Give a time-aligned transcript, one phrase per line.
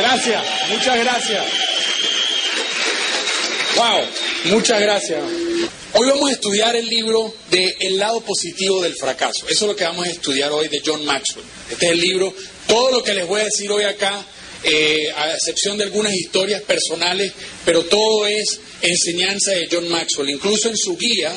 [0.00, 1.44] Gracias, muchas gracias.
[3.76, 4.00] Wow,
[4.44, 5.20] muchas gracias.
[5.92, 9.46] Hoy vamos a estudiar el libro de El lado positivo del fracaso.
[9.46, 11.44] Eso es lo que vamos a estudiar hoy de John Maxwell.
[11.70, 12.34] Este es el libro,
[12.66, 14.24] todo lo que les voy a decir hoy acá,
[14.64, 17.32] eh, a excepción de algunas historias personales,
[17.66, 20.30] pero todo es enseñanza de John Maxwell.
[20.30, 21.30] Incluso en su guía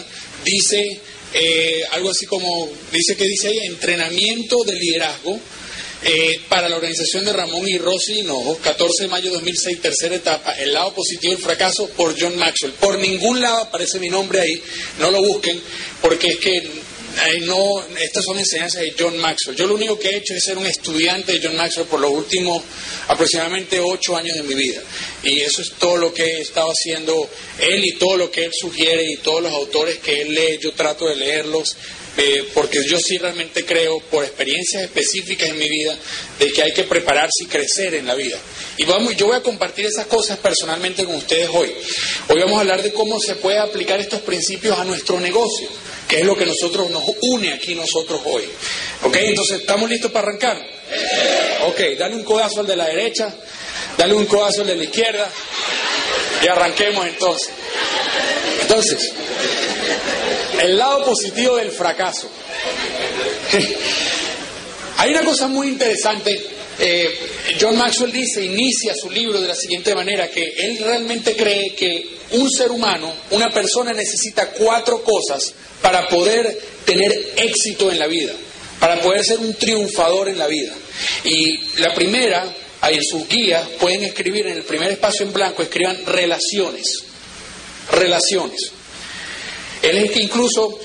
[0.45, 1.01] dice
[1.33, 5.37] eh, algo así como, dice que dice ahí, entrenamiento de liderazgo
[6.05, 10.15] eh, para la organización de Ramón y Rosy Hinojo, 14 de mayo de 2006, tercera
[10.15, 12.73] etapa, el lado positivo del fracaso por John Maxwell.
[12.73, 14.61] Por ningún lado aparece mi nombre ahí,
[14.99, 15.61] no lo busquen,
[16.01, 16.69] porque es que
[17.41, 19.55] no, estas son enseñanzas de John Maxwell.
[19.55, 22.11] Yo lo único que he hecho es ser un estudiante de John Maxwell por los
[22.11, 22.63] últimos
[23.07, 24.81] aproximadamente ocho años de mi vida.
[25.23, 28.51] Y eso es todo lo que he estado haciendo él y todo lo que él
[28.53, 31.75] sugiere y todos los autores que él lee, yo trato de leerlos
[32.15, 35.97] eh, porque yo sí realmente creo, por experiencias específicas en mi vida,
[36.37, 38.37] de que hay que prepararse y crecer en la vida.
[38.77, 41.73] Y vamos, yo voy a compartir esas cosas personalmente con ustedes hoy.
[42.29, 45.67] Hoy vamos a hablar de cómo se puede aplicar estos principios a nuestro negocio,
[46.07, 48.43] que es lo que nosotros nos une aquí nosotros hoy.
[49.03, 49.15] ¿Ok?
[49.15, 50.57] Entonces, ¿estamos listos para arrancar?
[51.65, 53.33] Ok, dale un codazo al de la derecha,
[53.97, 55.29] dale un codazo al de la izquierda
[56.43, 57.49] y arranquemos entonces.
[58.61, 59.13] Entonces,
[60.61, 62.29] el lado positivo del fracaso.
[64.97, 66.41] Hay una cosa muy interesante.
[66.79, 67.19] Eh,
[67.59, 72.17] John Maxwell dice, inicia su libro de la siguiente manera, que él realmente cree que
[72.31, 78.33] un ser humano, una persona necesita cuatro cosas para poder tener éxito en la vida,
[78.79, 80.73] para poder ser un triunfador en la vida.
[81.23, 82.45] Y la primera,
[82.81, 87.03] ahí en sus guías, pueden escribir en el primer espacio en blanco, escriban relaciones.
[87.91, 88.71] Relaciones.
[89.83, 90.79] Él es que incluso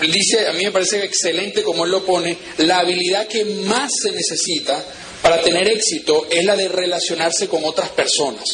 [0.00, 4.12] dice, a mí me parece excelente como él lo pone, la habilidad que más se
[4.12, 4.84] necesita
[5.22, 8.44] para tener éxito es la de relacionarse con otras personas.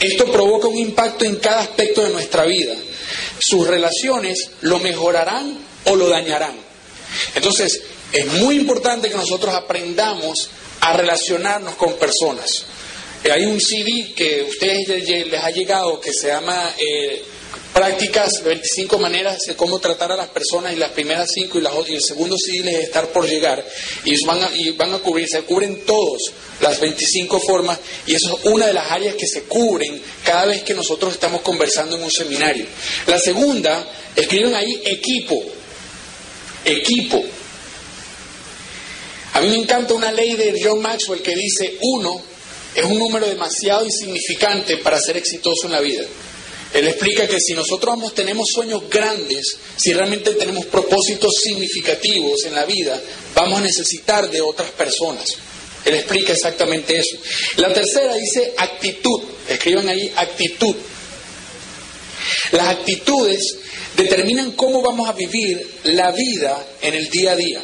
[0.00, 2.74] Esto provoca un impacto en cada aspecto de nuestra vida.
[3.38, 6.56] Sus relaciones lo mejorarán o lo dañarán.
[7.34, 7.82] Entonces,
[8.12, 12.64] es muy importante que nosotros aprendamos a relacionarnos con personas.
[13.22, 17.22] Eh, hay un CD que a ustedes les ha llegado que se llama eh,
[17.72, 21.72] prácticas, 25 maneras de cómo tratar a las personas y las primeras cinco y, las,
[21.88, 23.64] y el segundo civil es estar por llegar
[24.04, 28.38] y van a, y van a cubrir, se cubren todos las 25 formas y eso
[28.38, 32.04] es una de las áreas que se cubren cada vez que nosotros estamos conversando en
[32.04, 32.66] un seminario.
[33.06, 35.42] La segunda, escriben ahí equipo,
[36.64, 37.24] equipo.
[39.34, 42.34] A mí me encanta una ley de John Maxwell que dice uno
[42.74, 46.04] es un número demasiado insignificante para ser exitoso en la vida.
[46.74, 52.64] Él explica que si nosotros tenemos sueños grandes, si realmente tenemos propósitos significativos en la
[52.64, 53.00] vida,
[53.32, 55.24] vamos a necesitar de otras personas.
[55.84, 57.16] Él explica exactamente eso.
[57.58, 59.22] La tercera dice actitud.
[59.48, 60.74] Escriban ahí actitud.
[62.50, 63.56] Las actitudes
[63.96, 67.62] determinan cómo vamos a vivir la vida en el día a día.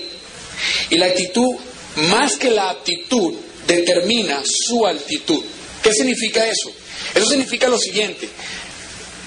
[0.90, 1.56] Y la actitud,
[1.96, 3.34] más que la aptitud,
[3.66, 5.42] determina su altitud.
[5.82, 6.70] ¿Qué significa eso?
[7.14, 8.28] Eso significa lo siguiente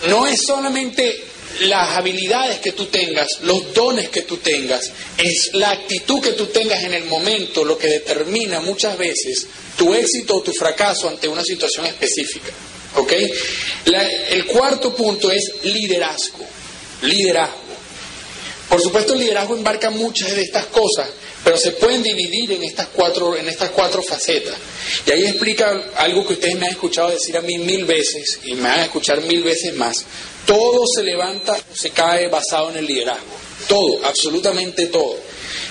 [0.08, 1.24] no es solamente
[1.62, 6.48] las habilidades que tú tengas, los dones que tú tengas, es la actitud que tú
[6.48, 9.48] tengas en el momento lo que determina muchas veces
[9.78, 12.52] tu éxito o tu fracaso ante una situación específica.
[12.96, 13.12] ¿Ok?
[14.30, 16.46] el cuarto punto es liderazgo.
[17.02, 17.64] Liderazgo.
[18.70, 21.10] Por supuesto, el liderazgo embarca muchas de estas cosas,
[21.44, 24.56] pero se pueden dividir en estas cuatro, en estas cuatro facetas.
[25.06, 28.54] Y ahí explica algo que ustedes me han escuchado decir a mí mil veces y
[28.54, 30.06] me van a escuchar mil veces más.
[30.46, 33.36] Todo se levanta o se cae basado en el liderazgo.
[33.68, 35.18] Todo, absolutamente todo.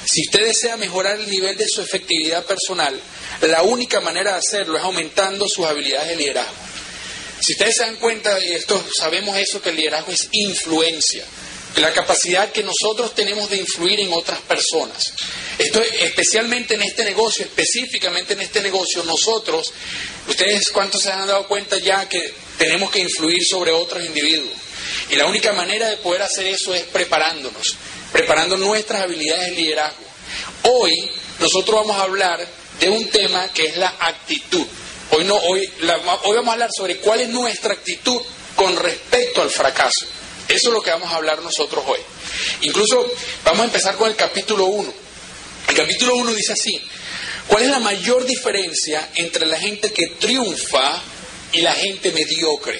[0.04, 2.98] Si usted desea mejorar el nivel de su efectividad personal,
[3.42, 6.52] la única manera de hacerlo es aumentando sus habilidades de liderazgo.
[7.40, 11.24] Si ustedes se dan cuenta, y esto sabemos eso, que el liderazgo es influencia
[11.76, 15.12] la capacidad que nosotros tenemos de influir en otras personas.
[15.58, 19.72] Esto, especialmente en este negocio, específicamente en este negocio, nosotros,
[20.28, 24.52] ustedes cuántos se han dado cuenta ya que tenemos que influir sobre otros individuos.
[25.10, 27.76] Y la única manera de poder hacer eso es preparándonos,
[28.12, 30.04] preparando nuestras habilidades de liderazgo.
[30.64, 31.10] Hoy
[31.40, 32.46] nosotros vamos a hablar
[32.80, 34.66] de un tema que es la actitud.
[35.10, 35.68] Hoy, no, hoy,
[36.24, 38.20] hoy vamos a hablar sobre cuál es nuestra actitud
[38.56, 40.06] con respecto al fracaso.
[40.52, 42.00] Eso es lo que vamos a hablar nosotros hoy.
[42.60, 43.10] Incluso
[43.42, 44.92] vamos a empezar con el capítulo 1.
[45.68, 46.78] El capítulo 1 dice así,
[47.46, 51.02] ¿cuál es la mayor diferencia entre la gente que triunfa
[51.52, 52.78] y la gente mediocre?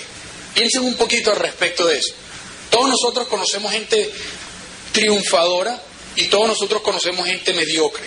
[0.55, 2.13] Piensen un poquito al respecto de eso.
[2.69, 4.11] Todos nosotros conocemos gente
[4.93, 5.83] triunfadora
[6.17, 8.05] y todos nosotros conocemos gente mediocre.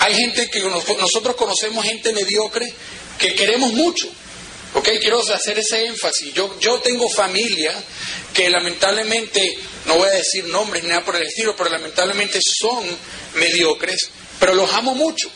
[0.00, 2.70] Hay gente que nosotros conocemos gente mediocre
[3.18, 4.10] que queremos mucho.
[4.74, 4.88] ¿Ok?
[5.00, 6.32] Quiero hacer ese énfasis.
[6.32, 7.74] Yo, yo tengo familia
[8.32, 12.84] que lamentablemente, no voy a decir nombres ni nada por el estilo, pero lamentablemente son
[13.34, 15.30] mediocres, pero los amo mucho.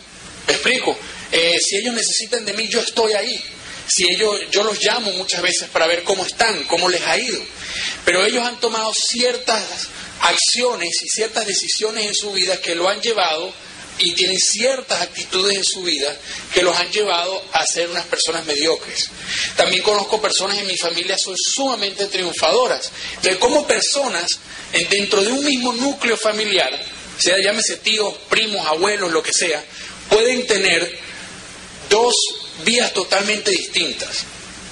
[0.47, 0.97] ¿Me explico?
[1.33, 3.43] Eh, si ellos necesitan de mí, yo estoy ahí.
[3.87, 7.41] Si ellos, yo los llamo muchas veces para ver cómo están, cómo les ha ido.
[8.05, 9.89] Pero ellos han tomado ciertas
[10.21, 13.53] acciones y ciertas decisiones en su vida que lo han llevado
[13.99, 16.15] y tienen ciertas actitudes en su vida
[16.53, 19.09] que los han llevado a ser unas personas mediocres.
[19.57, 22.91] También conozco personas en mi familia son sumamente triunfadoras.
[23.17, 24.39] Entonces, como personas
[24.91, 26.71] dentro de un mismo núcleo familiar,
[27.19, 29.65] sea llámese tíos, primos, abuelos, lo que sea,
[30.09, 30.99] pueden tener
[31.89, 32.15] dos
[32.65, 34.25] vías totalmente distintas.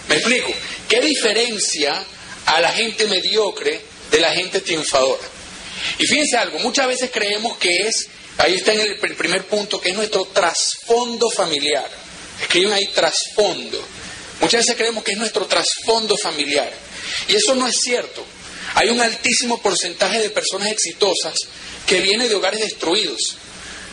[0.08, 0.52] ¿Me explico?
[0.88, 2.04] ¿Qué diferencia
[2.46, 3.80] a la gente mediocre
[4.10, 5.22] de la gente triunfadora?
[5.98, 9.90] Y fíjense algo, muchas veces creemos que es Ahí está en el primer punto, que
[9.90, 11.88] es nuestro trasfondo familiar.
[12.40, 13.82] Escriben ahí trasfondo.
[14.40, 16.72] Muchas veces creemos que es nuestro trasfondo familiar.
[17.28, 18.24] Y eso no es cierto.
[18.74, 21.34] Hay un altísimo porcentaje de personas exitosas
[21.86, 23.36] que vienen de hogares destruidos.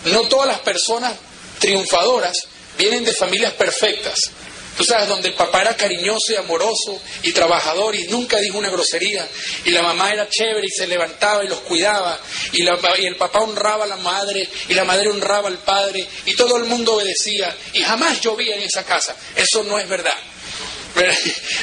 [0.05, 1.13] No todas las personas
[1.59, 2.35] triunfadoras
[2.77, 4.17] vienen de familias perfectas.
[4.79, 8.69] Tú sabes, donde el papá era cariñoso y amoroso y trabajador y nunca dijo una
[8.69, 9.27] grosería.
[9.65, 12.17] Y la mamá era chévere y se levantaba y los cuidaba.
[12.53, 16.07] Y, y el papá honraba a la madre y la madre honraba al padre.
[16.25, 17.53] Y todo el mundo obedecía.
[17.73, 19.13] Y jamás llovía en esa casa.
[19.35, 20.15] Eso no es verdad.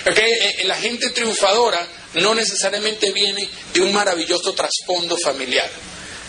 [0.07, 1.85] Eh, la gente triunfadora
[2.15, 5.69] no necesariamente viene de un maravilloso trasfondo familiar.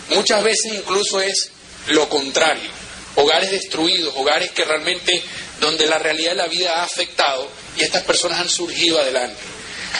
[0.08, 1.50] Muchas veces incluso es
[1.88, 2.70] lo contrario.
[3.14, 5.22] Hogares destruidos, hogares que realmente
[5.60, 9.40] donde la realidad de la vida ha afectado y estas personas han surgido adelante.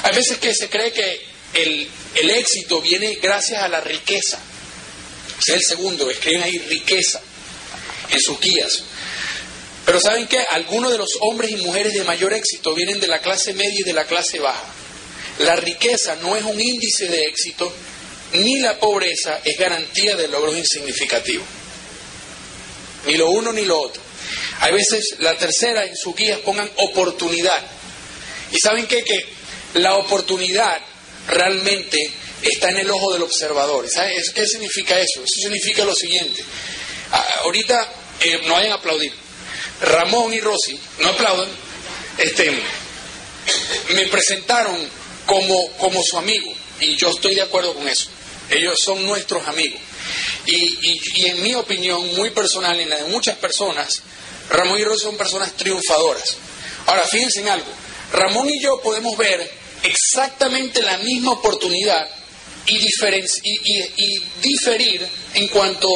[0.03, 1.21] Hay veces que se cree que
[1.55, 1.91] el,
[2.31, 4.39] éxito viene gracias a la riqueza.
[5.41, 7.21] Ese es el segundo, escriben ahí riqueza
[8.11, 8.83] en sus guías.
[9.85, 10.45] Pero ¿saben qué?
[10.51, 13.85] Algunos de los hombres y mujeres de mayor éxito vienen de la clase media y
[13.85, 14.67] de la clase baja.
[15.39, 17.73] La riqueza no es un índice de éxito,
[18.33, 21.47] ni la pobreza es garantía de logros insignificativos.
[23.07, 24.03] Ni lo uno ni lo otro.
[24.61, 27.63] Hay veces la tercera en sus guías pongan oportunidad.
[28.51, 29.03] ¿Y saben qué?
[29.03, 29.27] Que
[29.75, 30.79] la oportunidad
[31.29, 32.11] realmente
[32.43, 33.89] está en el ojo del observador.
[33.89, 35.23] ¿Sabes qué significa eso?
[35.23, 36.43] Eso significa lo siguiente.
[37.43, 39.13] Ahorita eh, no vayan a aplaudir.
[39.81, 41.49] Ramón y Rosy, no aplaudan,
[42.19, 42.51] este,
[43.91, 44.77] me presentaron
[45.25, 48.09] como, como su amigo y yo estoy de acuerdo con eso.
[48.51, 49.81] Ellos son nuestros amigos.
[50.51, 54.03] Y, y en mi opinión muy personal, en la de muchas personas,
[54.51, 56.37] Ramón y Rosy son personas triunfadoras.
[56.87, 57.71] Ahora, fíjense en algo.
[58.13, 59.51] Ramón y yo podemos ver
[59.83, 62.09] exactamente la misma oportunidad
[62.67, 65.89] y, y, diferir en cuanto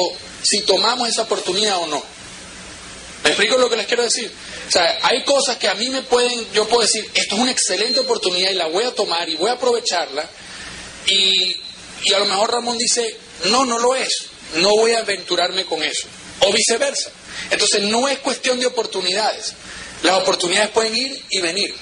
[0.43, 2.03] si tomamos esa oportunidad o no.
[3.23, 4.31] ¿Me explico lo que les quiero decir?
[4.67, 7.51] O sea, hay cosas que a mí me pueden, yo puedo decir, esto es una
[7.51, 10.27] excelente oportunidad y la voy a tomar y voy a aprovecharla.
[11.07, 11.55] Y,
[12.05, 15.83] y a lo mejor Ramón dice, no, no lo es, no voy a aventurarme con
[15.83, 16.07] eso.
[16.41, 17.11] O viceversa.
[17.49, 19.53] Entonces no es cuestión de oportunidades.
[20.03, 21.73] Las oportunidades pueden ir y venir.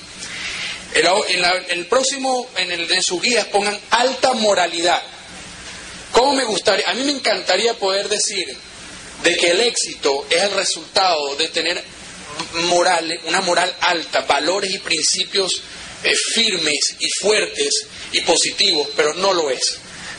[0.94, 5.02] En, el próximo, en, el, en sus guías pongan alta moralidad.
[6.12, 6.90] ¿Cómo me gustaría?
[6.90, 8.56] A mí me encantaría poder decir
[9.24, 11.82] de que el éxito es el resultado de tener
[12.70, 15.62] moral, una moral alta, valores y principios
[16.04, 19.78] eh, firmes y fuertes y positivos, pero no lo es.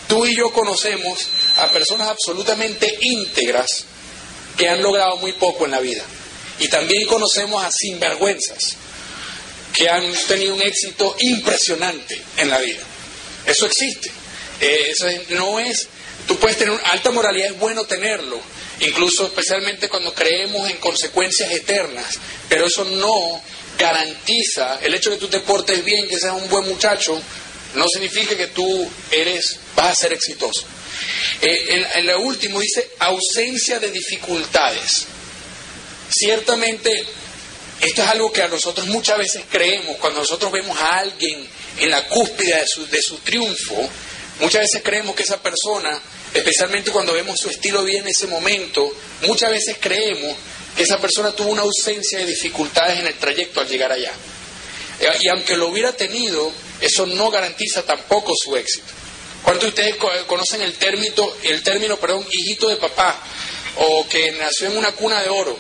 [0.09, 1.27] Tú y yo conocemos
[1.59, 3.85] a personas absolutamente íntegras
[4.57, 6.05] que han logrado muy poco en la vida.
[6.59, 8.77] Y también conocemos a sinvergüenzas
[9.73, 12.83] que han tenido un éxito impresionante en la vida.
[13.47, 14.11] Eso existe.
[14.61, 15.89] Eh, eso no es,
[16.27, 18.39] tú puedes tener alta moralidad, es bueno tenerlo,
[18.81, 22.19] incluso especialmente cuando creemos en consecuencias eternas,
[22.49, 23.43] pero eso no
[23.79, 27.21] garantiza el hecho de que tú te portes bien, que seas un buen muchacho,
[27.75, 30.65] no significa que tú eres, vas a ser exitoso.
[31.41, 35.07] Eh, en, lo último dice ausencia de dificultades.
[36.11, 36.91] Ciertamente,
[37.81, 41.47] esto es algo que a nosotros muchas veces creemos, cuando nosotros vemos a alguien
[41.79, 43.89] en la cúspide de su, triunfo,
[44.41, 46.01] muchas veces creemos que esa persona,
[46.35, 50.37] especialmente cuando vemos su estilo vida en ese momento, muchas veces creemos
[50.77, 54.13] que esa persona tuvo una ausencia de dificultades en el trayecto al llegar allá.
[55.01, 59.02] Eh, y aunque lo hubiera tenido, eso no garantiza tampoco su éxito.
[59.53, 63.23] ¿Cuántos de ustedes conocen el término, el término, perdón, hijito de papá?
[63.77, 65.55] O que nació en una cuna de oro,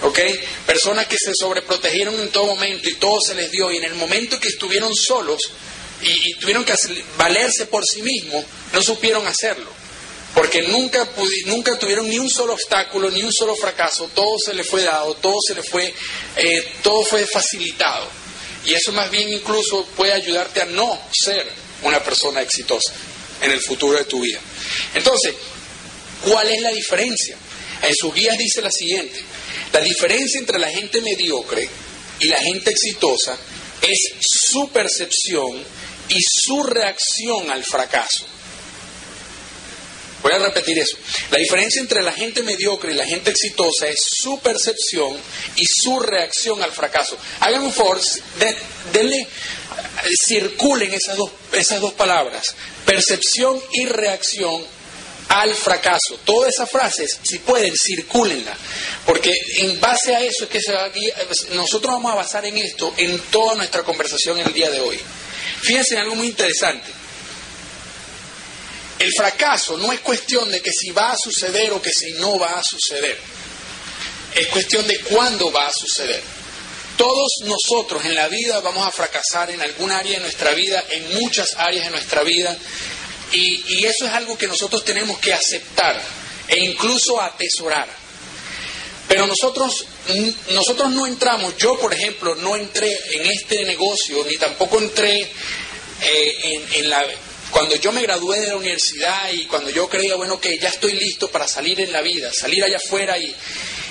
[0.00, 0.18] ¿ok?
[0.64, 3.96] Personas que se sobreprotegieron en todo momento y todo se les dio y en el
[3.96, 5.42] momento que estuvieron solos
[6.00, 6.72] y, tuvieron que
[7.18, 9.70] valerse por sí mismos, no supieron hacerlo.
[10.34, 11.06] porque nunca,
[11.44, 15.16] nunca tuvieron ni un solo obstáculo, ni un solo fracaso, todo se les fue dado,
[15.16, 15.92] todo se les fue,
[16.36, 18.08] eh, todo fue facilitado.
[18.64, 21.46] Y eso más bien incluso puede ayudarte a no ser
[21.82, 22.90] una persona exitosa
[23.44, 24.40] en el futuro de tu vida.
[24.94, 25.34] Entonces,
[26.22, 27.36] ¿cuál es la diferencia?
[27.82, 29.20] En sus guías dice la siguiente,
[29.72, 31.68] la diferencia entre la gente mediocre
[32.20, 33.36] y la gente exitosa
[33.82, 35.62] es su percepción
[36.08, 38.24] y su reacción al fracaso.
[40.22, 40.96] Voy a repetir eso.
[41.30, 45.18] La diferencia entre la gente mediocre y la gente exitosa es su percepción
[45.56, 47.18] y su reacción al fracaso.
[47.40, 48.00] Hagan un favor,
[48.90, 49.28] denle,
[50.26, 52.54] circulen esas dos, esas dos palabras,
[52.84, 54.64] percepción y reacción
[55.28, 56.18] al fracaso.
[56.24, 58.56] Todas esas frases, si pueden, circúlenla,
[59.06, 60.90] porque en base a eso es que se va
[61.52, 64.98] nosotros vamos a basar en esto en toda nuestra conversación el día de hoy.
[65.62, 66.88] Fíjense en algo muy interesante.
[68.98, 72.38] El fracaso no es cuestión de que si va a suceder o que si no
[72.38, 73.18] va a suceder.
[74.34, 76.22] Es cuestión de cuándo va a suceder.
[76.96, 81.20] Todos nosotros en la vida vamos a fracasar en algún área de nuestra vida, en
[81.20, 82.56] muchas áreas de nuestra vida,
[83.32, 86.00] y, y eso es algo que nosotros tenemos que aceptar
[86.48, 87.88] e incluso atesorar.
[89.08, 89.86] Pero nosotros,
[90.50, 96.36] nosotros no entramos, yo por ejemplo no entré en este negocio, ni tampoco entré eh,
[96.42, 97.04] en, en, la,
[97.50, 100.92] cuando yo me gradué de la universidad y cuando yo creía, bueno, que ya estoy
[100.92, 103.34] listo para salir en la vida, salir allá afuera y,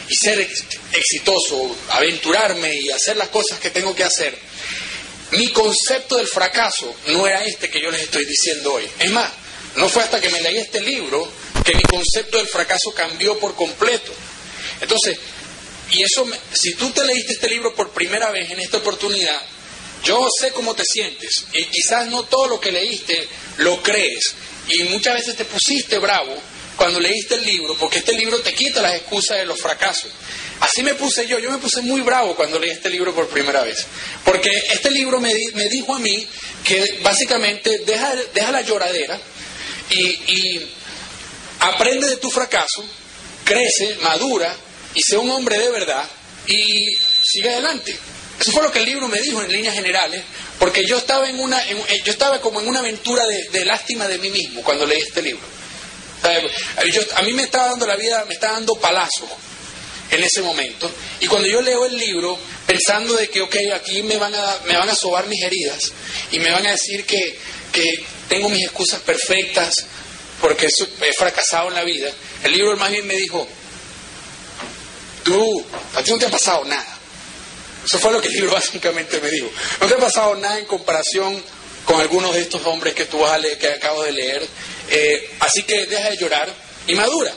[0.09, 0.39] ser
[0.91, 4.37] exitoso, aventurarme y hacer las cosas que tengo que hacer,
[5.31, 8.87] mi concepto del fracaso no era este que yo les estoy diciendo hoy.
[8.99, 9.31] Es más,
[9.75, 11.27] no fue hasta que me leí este libro
[11.63, 14.13] que mi concepto del fracaso cambió por completo.
[14.81, 15.17] Entonces,
[15.91, 19.41] y eso, si tú te leíste este libro por primera vez en esta oportunidad,
[20.03, 24.35] yo sé cómo te sientes y quizás no todo lo que leíste lo crees
[24.67, 26.35] y muchas veces te pusiste bravo
[26.75, 30.11] cuando leíste el libro porque este libro te quita las excusas de los fracasos.
[30.59, 33.63] Así me puse yo, yo me puse muy bravo cuando leí este libro por primera
[33.63, 33.85] vez
[34.23, 36.27] porque este libro me, me dijo a mí
[36.63, 39.19] que básicamente deja, deja la lloradera
[39.89, 40.61] y,
[41.59, 42.83] aprende de tu fracaso,
[43.45, 44.53] crece, madura
[44.95, 46.05] y sea un hombre de verdad
[46.47, 47.95] y sigue adelante.
[48.39, 50.23] Eso fue lo que el libro me dijo en líneas generales,
[50.59, 54.17] porque yo estaba en una, eh, yo estaba como en una aventura de, lástima de
[54.17, 55.43] mí mismo cuando leí este libro.
[57.15, 59.29] A mí me estaba dando la vida, me estaba dando palazos
[60.11, 60.89] en ese momento.
[61.19, 64.77] Y cuando yo leo el libro, pensando de que, ok, aquí me van a, me
[64.77, 65.91] van a sobar mis heridas
[66.31, 67.37] y me van a decir que,
[67.71, 69.73] que tengo mis excusas perfectas
[70.39, 72.11] porque he fracasado en la vida,
[72.43, 73.47] el libro más bien me dijo,
[75.23, 75.65] tú,
[75.95, 76.99] a ti no te ha pasado nada.
[77.85, 79.49] Eso fue lo que el libro básicamente me dijo.
[79.79, 81.41] No te ha pasado nada en comparación
[81.85, 84.47] con algunos de estos hombres que tú vas a leer, que acabo de leer.
[84.89, 86.53] Eh, así que deja de llorar
[86.87, 87.33] y madura.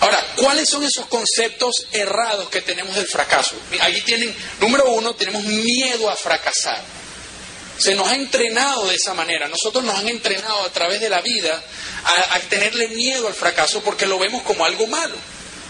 [0.00, 3.56] Ahora, ¿cuáles son esos conceptos errados que tenemos del fracaso?
[3.80, 6.80] Aquí tienen, número uno, tenemos miedo a fracasar.
[7.78, 9.48] Se nos ha entrenado de esa manera.
[9.48, 11.62] Nosotros nos han entrenado a través de la vida
[12.04, 15.16] a, a tenerle miedo al fracaso porque lo vemos como algo malo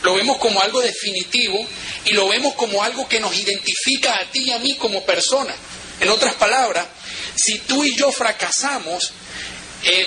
[0.02, 1.66] lo vemos como algo definitivo
[2.04, 5.54] y lo vemos como algo que nos identifica a ti y a mí como persona.
[6.00, 6.86] En otras palabras,
[7.34, 9.12] si tú y yo fracasamos,
[9.82, 10.06] eh,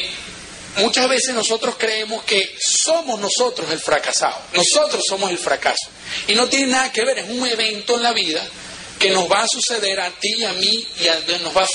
[0.78, 5.90] muchas veces nosotros creemos que somos nosotros el fracasado, nosotros somos el fracaso.
[6.28, 8.46] Y no tiene nada que ver, es un evento en la vida
[9.01, 11.68] que nos va a suceder a ti y a mí y nos va a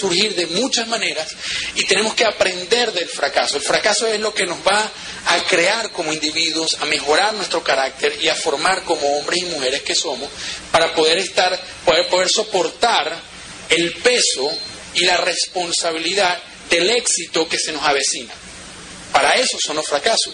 [0.00, 1.28] surgir de muchas maneras
[1.76, 3.56] y tenemos que aprender del fracaso.
[3.56, 4.90] El fracaso es lo que nos va
[5.26, 9.82] a crear como individuos, a mejorar nuestro carácter y a formar como hombres y mujeres
[9.82, 10.28] que somos
[10.72, 13.16] para poder estar, poder, poder soportar
[13.68, 14.50] el peso
[14.94, 16.36] y la responsabilidad
[16.68, 18.34] del éxito que se nos avecina.
[19.12, 20.32] Para eso son los fracasos.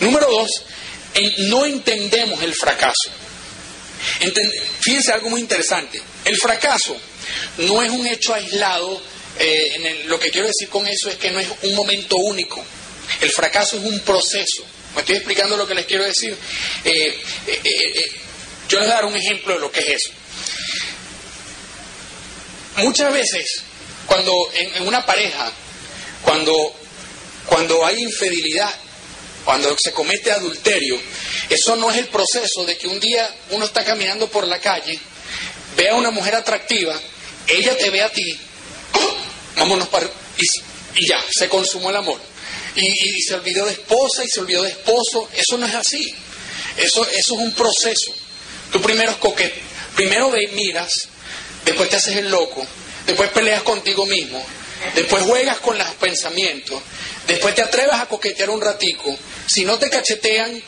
[0.00, 0.50] Número dos,
[1.48, 3.10] no entendemos el fracaso.
[4.80, 6.02] Fíjense algo muy interesante.
[6.24, 6.96] El fracaso
[7.58, 9.00] no es un hecho aislado.
[9.38, 12.62] Eh, lo que quiero decir con eso es que no es un momento único.
[13.20, 14.64] El fracaso es un proceso.
[14.94, 16.36] ¿Me estoy explicando lo que les quiero decir?
[16.84, 18.10] Eh, eh,
[18.68, 20.10] yo les voy a dar un ejemplo de lo que es eso.
[22.78, 23.62] Muchas veces,
[24.06, 25.52] cuando en, en una pareja,
[26.22, 26.74] cuando,
[27.46, 28.72] cuando hay infidelidad,
[29.44, 31.00] cuando se comete adulterio,
[31.48, 34.98] eso no es el proceso de que un día uno está caminando por la calle,
[35.76, 36.98] ve a una mujer atractiva,
[37.46, 38.38] ella te ve a ti,
[39.56, 40.06] vámonos para...
[40.94, 42.18] Y, ya, se consumó el amor.
[42.74, 45.28] Y, se olvidó de esposa y se olvidó de esposo.
[45.34, 46.14] Eso no es así.
[46.76, 48.14] Eso, eso es un proceso.
[48.72, 49.52] Tú primero es
[49.94, 51.08] primero ve, miras,
[51.64, 52.66] después te haces el loco,
[53.06, 54.44] después peleas contigo mismo,
[54.94, 56.80] después juegas con los pensamientos,
[57.26, 59.16] después te atreves a coquetear un ratico,
[59.46, 60.62] si no te cachetean,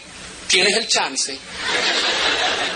[0.48, 1.36] tienes el chance.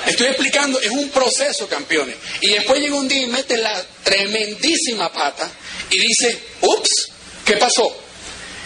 [0.06, 2.16] Estoy explicando, es un proceso, campeones.
[2.40, 5.50] Y después llega un día y mete la tremendísima pata
[5.90, 7.08] y dice, ups,
[7.44, 7.94] ¿qué pasó?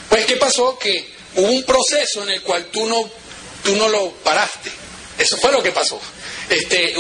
[0.08, 0.78] Pues ¿qué pasó?
[0.78, 3.10] Que hubo un proceso en el cual tú no,
[3.62, 4.70] tú no lo paraste.
[5.18, 6.00] Eso fue lo que pasó.
[6.48, 6.94] Este,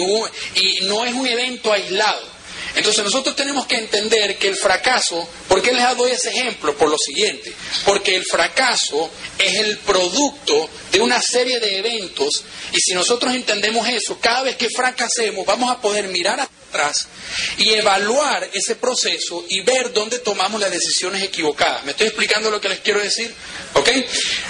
[0.54, 2.35] y no es un evento aislado.
[2.76, 6.76] Entonces nosotros tenemos que entender que el fracaso, ¿por qué les doy ese ejemplo?
[6.76, 7.52] Por lo siguiente,
[7.86, 13.88] porque el fracaso es el producto de una serie de eventos y si nosotros entendemos
[13.88, 17.08] eso, cada vez que fracasemos vamos a poder mirar atrás
[17.56, 21.82] y evaluar ese proceso y ver dónde tomamos las decisiones equivocadas.
[21.84, 23.32] ¿Me estoy explicando lo que les quiero decir?
[23.72, 23.88] ¿Ok?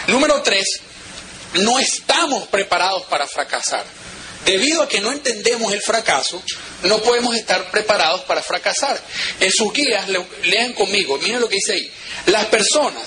[0.08, 0.80] Número tres,
[1.54, 3.84] no estamos preparados para fracasar.
[4.46, 6.40] Debido a que no entendemos el fracaso,
[6.84, 8.98] no podemos estar preparados para fracasar.
[9.40, 10.06] En sus guías,
[10.44, 11.92] lean conmigo, miren lo que dice ahí.
[12.26, 13.06] Las personas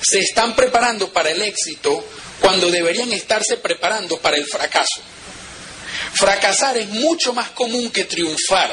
[0.00, 2.04] se están preparando para el éxito
[2.40, 5.00] cuando deberían estarse preparando para el fracaso.
[6.14, 8.72] Fracasar es mucho más común que triunfar.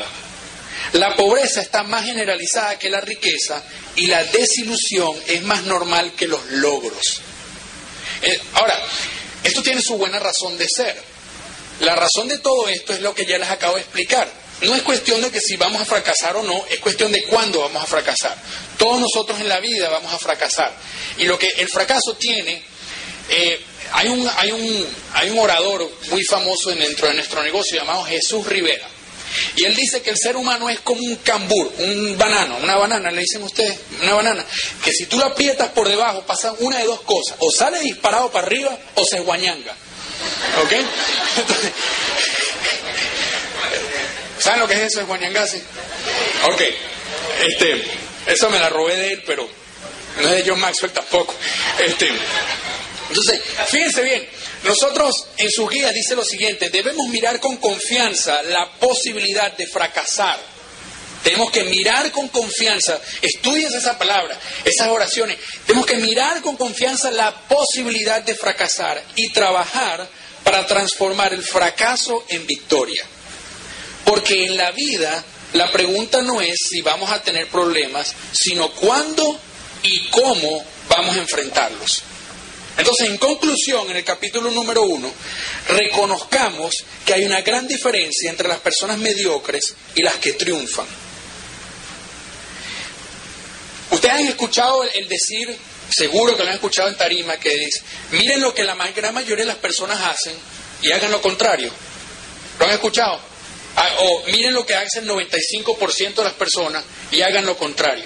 [0.94, 3.64] La pobreza está más generalizada que la riqueza
[3.96, 7.22] y la desilusión es más normal que los logros.
[8.22, 8.80] Eh, ahora,
[9.44, 11.13] esto tiene su buena razón de ser.
[11.84, 14.28] La razón de todo esto es lo que ya les acabo de explicar.
[14.62, 17.60] No es cuestión de que si vamos a fracasar o no, es cuestión de cuándo
[17.60, 18.38] vamos a fracasar.
[18.78, 20.72] Todos nosotros en la vida vamos a fracasar.
[21.18, 22.64] Y lo que el fracaso tiene,
[23.30, 23.60] eh,
[23.92, 28.46] hay, un, hay, un, hay un orador muy famoso dentro de nuestro negocio llamado Jesús
[28.48, 28.88] Rivera.
[29.58, 33.12] Y él dice que el ser humano es como un cambur, un banano, una banana,
[33.12, 34.46] le dicen ustedes, una banana,
[34.84, 38.32] que si tú la aprietas por debajo pasan una de dos cosas, o sale disparado
[38.32, 39.76] para arriba o se guañanga.
[40.64, 40.74] ¿Ok?
[44.40, 45.62] ¿Saben lo que es eso de Guañangasi?
[46.52, 46.62] Ok.
[47.48, 47.84] Este,
[48.28, 49.48] eso me la robé de él, pero
[50.22, 51.34] no es de John Maxwell tampoco.
[51.80, 52.10] Este,
[53.10, 54.28] entonces, fíjense bien,
[54.64, 60.40] nosotros en sus guías dice lo siguiente, debemos mirar con confianza la posibilidad de fracasar.
[61.24, 67.12] Tenemos que mirar con confianza, estudies esa palabra, esas oraciones, tenemos que mirar con confianza
[67.12, 70.06] la posibilidad de fracasar y trabajar
[70.44, 73.04] para transformar el fracaso en victoria.
[74.06, 79.40] Porque en la vida la pregunta no es si vamos a tener problemas, sino cuándo
[79.84, 82.04] y cómo vamos a enfrentarlos.
[82.78, 85.12] Entonces, en conclusión, en el capítulo número uno,
[85.68, 86.74] reconozcamos
[87.06, 90.88] que hay una gran diferencia entre las personas mediocres y las que triunfan.
[93.92, 95.56] Ustedes han escuchado el decir
[95.90, 99.46] seguro que lo han escuchado en Tarima, que dice, miren lo que la gran mayoría
[99.46, 100.36] de las personas hacen
[100.82, 101.72] y hagan lo contrario.
[102.60, 103.20] ¿Lo han escuchado?
[103.76, 108.06] Ah, o miren lo que hacen el 95% de las personas y hagan lo contrario.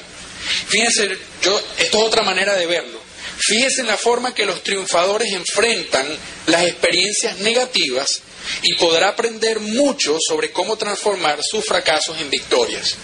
[0.68, 3.02] Fíjense, yo, esto es otra manera de verlo.
[3.40, 6.08] Fíjense en la forma que los triunfadores enfrentan
[6.48, 8.22] las experiencias negativas
[8.62, 12.96] y podrá aprender mucho sobre cómo transformar sus fracasos en victorias.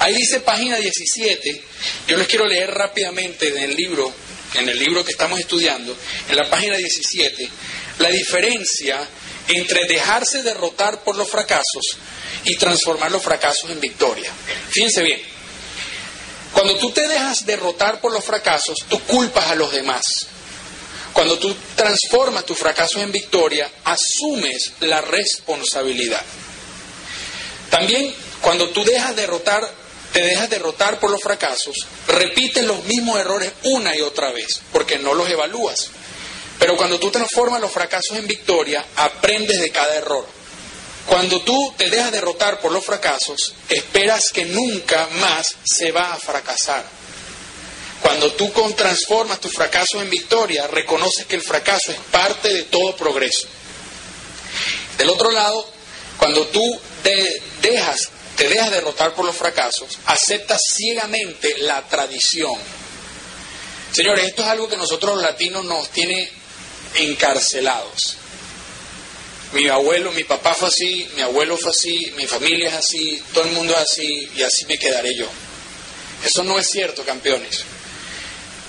[0.00, 1.62] Ahí dice página 17,
[2.08, 4.12] yo les quiero leer rápidamente en el libro,
[4.54, 5.96] en el libro que estamos estudiando,
[6.28, 7.48] en la página 17,
[7.98, 9.06] la diferencia
[9.48, 11.98] entre dejarse derrotar por los fracasos
[12.44, 14.32] y transformar los fracasos en victoria.
[14.70, 15.20] Fíjense bien,
[16.52, 20.04] cuando tú te dejas derrotar por los fracasos, tú culpas a los demás.
[21.16, 26.22] Cuando tú transformas tus fracasos en victoria, asumes la responsabilidad.
[27.70, 29.66] También cuando tú dejas derrotar,
[30.12, 34.98] te dejas derrotar por los fracasos, repites los mismos errores una y otra vez, porque
[34.98, 35.88] no los evalúas.
[36.58, 40.26] Pero cuando tú transformas los fracasos en victoria, aprendes de cada error.
[41.06, 46.18] Cuando tú te dejas derrotar por los fracasos, esperas que nunca más se va a
[46.18, 46.84] fracasar.
[48.06, 52.94] Cuando tú transformas tus fracasos en victoria, reconoces que el fracaso es parte de todo
[52.94, 53.48] progreso.
[54.96, 55.68] Del otro lado,
[56.16, 62.54] cuando tú te dejas, te dejas derrotar por los fracasos, aceptas ciegamente la tradición.
[63.90, 66.30] Señores, esto es algo que nosotros los latinos nos tiene
[66.94, 68.18] encarcelados.
[69.52, 73.46] Mi abuelo, mi papá fue así, mi abuelo fue así, mi familia es así, todo
[73.46, 75.26] el mundo es así y así me quedaré yo.
[76.24, 77.64] Eso no es cierto, campeones.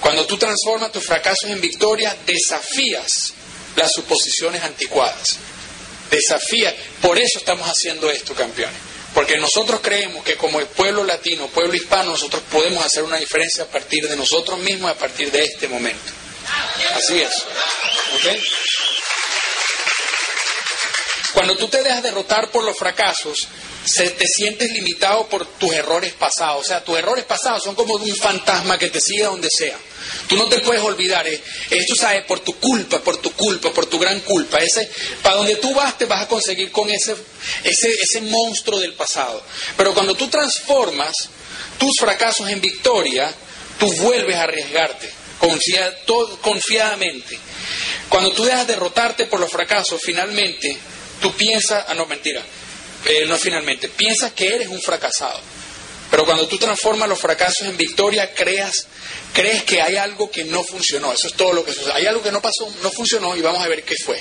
[0.01, 3.33] Cuando tú transformas tus fracasos en victoria, desafías
[3.75, 5.37] las suposiciones anticuadas.
[6.09, 6.73] Desafías.
[7.01, 8.77] Por eso estamos haciendo esto, campeones.
[9.13, 13.63] Porque nosotros creemos que como el pueblo latino, pueblo hispano, nosotros podemos hacer una diferencia
[13.63, 16.11] a partir de nosotros mismos, a partir de este momento.
[16.95, 17.31] Así es.
[21.33, 23.47] Cuando tú te dejas derrotar por los fracasos,
[23.85, 26.61] se, te sientes limitado por tus errores pasados.
[26.61, 29.77] O sea, tus errores pasados son como un fantasma que te sigue donde sea.
[30.27, 31.27] Tú no te puedes olvidar.
[31.27, 32.23] Eh, esto, ¿sabes?
[32.25, 34.59] Por tu culpa, por tu culpa, por tu gran culpa.
[34.59, 34.89] Ese,
[35.21, 37.15] para donde tú vas, te vas a conseguir con ese,
[37.63, 39.43] ese, ese monstruo del pasado.
[39.75, 41.13] Pero cuando tú transformas
[41.77, 43.33] tus fracasos en victoria,
[43.79, 45.17] tú vuelves a arriesgarte
[46.41, 47.37] confiadamente.
[48.09, 50.77] Cuando tú dejas derrotarte por los fracasos, finalmente
[51.21, 52.41] tú piensas, ah, no, mentira,
[53.05, 55.39] eh, no finalmente, piensas que eres un fracasado.
[56.09, 58.87] Pero cuando tú transformas los fracasos en victoria, creas,
[59.33, 61.11] crees que hay algo que no funcionó.
[61.11, 61.93] Eso es todo lo que sucede.
[61.93, 64.19] Hay algo que no pasó, no funcionó y vamos a ver qué fue.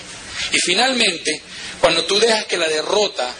[0.52, 1.40] Y finalmente,
[1.80, 3.32] cuando tú dejas que la derrota,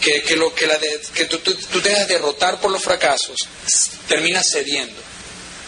[0.00, 0.78] que, lo, que, la
[1.14, 3.36] que tú, tú, dejas derrotar por los fracasos,
[4.08, 5.00] terminas cediendo,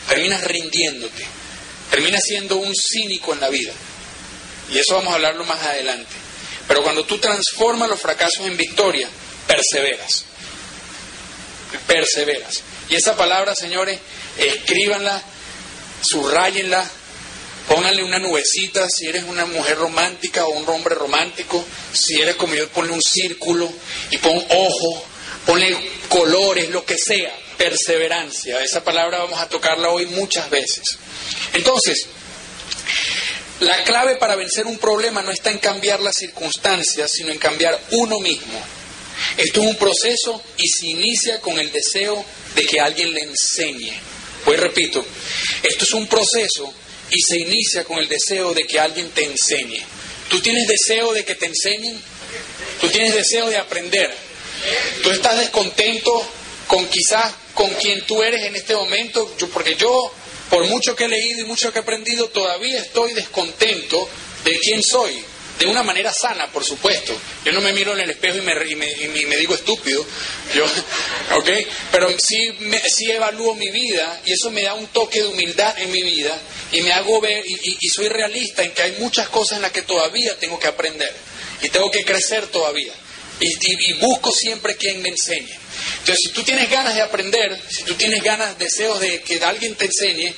[0.08, 1.24] terminas rindiéndote,
[1.90, 3.72] terminas siendo un cínico en la vida.
[4.70, 6.12] Y eso vamos a hablarlo más adelante.
[6.66, 9.08] Pero cuando tú transformas los fracasos en victoria,
[9.46, 10.27] perseveras.
[11.86, 12.62] Perseveras.
[12.88, 13.98] Y esa palabra, señores,
[14.38, 15.22] escríbanla,
[16.00, 16.88] subrayenla,
[17.68, 21.64] pónganle una nubecita si eres una mujer romántica o un hombre romántico.
[21.92, 23.70] Si eres como yo, ponle un círculo
[24.10, 25.04] y pon ojo,
[25.46, 25.76] ponle
[26.08, 27.32] colores, lo que sea.
[27.58, 28.62] Perseverancia.
[28.62, 30.96] Esa palabra vamos a tocarla hoy muchas veces.
[31.54, 32.06] Entonces,
[33.60, 37.78] la clave para vencer un problema no está en cambiar las circunstancias, sino en cambiar
[37.90, 38.62] uno mismo.
[39.36, 43.92] Esto es un proceso y se inicia con el deseo de que alguien le enseñe.
[44.44, 45.04] Pues repito,
[45.62, 46.72] esto es un proceso
[47.10, 49.82] y se inicia con el deseo de que alguien te enseñe.
[50.28, 52.00] ¿Tú tienes deseo de que te enseñen?
[52.80, 54.10] ¿Tú tienes deseo de aprender?
[55.02, 56.26] ¿Tú estás descontento
[56.66, 59.34] con quizás con quien tú eres en este momento?
[59.38, 60.12] Yo, porque yo
[60.50, 64.08] por mucho que he leído y mucho que he aprendido, todavía estoy descontento
[64.44, 65.22] de quién soy.
[65.58, 67.12] De una manera sana, por supuesto.
[67.44, 70.04] Yo no me miro en el espejo y me, y me, digo estúpido.
[70.54, 70.64] Yo,
[71.36, 71.48] ¿ok?
[71.90, 75.90] Pero sí, me, evalúo mi vida y eso me da un toque de humildad en
[75.90, 76.38] mi vida
[76.70, 79.72] y me hago ver y, y soy realista en que hay muchas cosas en las
[79.72, 81.12] que todavía tengo que aprender
[81.62, 82.92] y tengo que crecer todavía.
[83.40, 85.48] Y, busco siempre quien me enseñe.
[86.00, 89.76] Entonces, si tú tienes ganas de aprender, si tú tienes ganas, deseos de que alguien
[89.76, 90.34] te enseñe,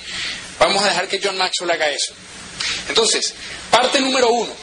[0.58, 2.12] vamos a dejar que John Maxwell haga eso.
[2.88, 3.32] Entonces,
[3.70, 4.54] parte número uno.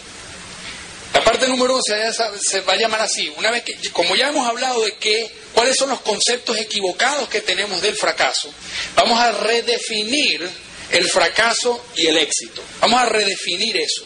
[1.13, 3.32] La parte número uno se, va a llamar así.
[3.38, 7.41] Una vez que, como ya hemos hablado de que, cuáles son los conceptos equivocados que
[7.41, 8.50] tenemos del fracaso,
[8.96, 10.50] vamos a redefinir
[10.91, 12.62] el fracaso y el éxito.
[12.82, 14.04] Vamos a redefinir eso.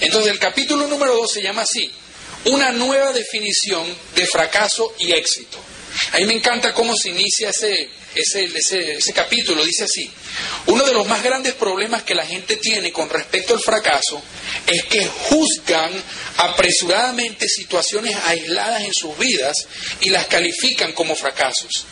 [0.00, 1.90] Entonces, el capítulo número dos se llama así
[2.46, 5.58] una nueva definición de fracaso y éxito.
[6.12, 8.44] A mí me encanta cómo se inicia ese, ese,
[8.96, 9.64] ese, capítulo.
[9.64, 10.10] Dice así,
[10.66, 14.22] uno de los más grandes problemas que la gente tiene con respecto al fracaso
[14.66, 15.92] es que juzgan
[16.38, 19.66] apresuradamente situaciones aisladas en sus vidas
[20.00, 21.84] y las califican como fracasos.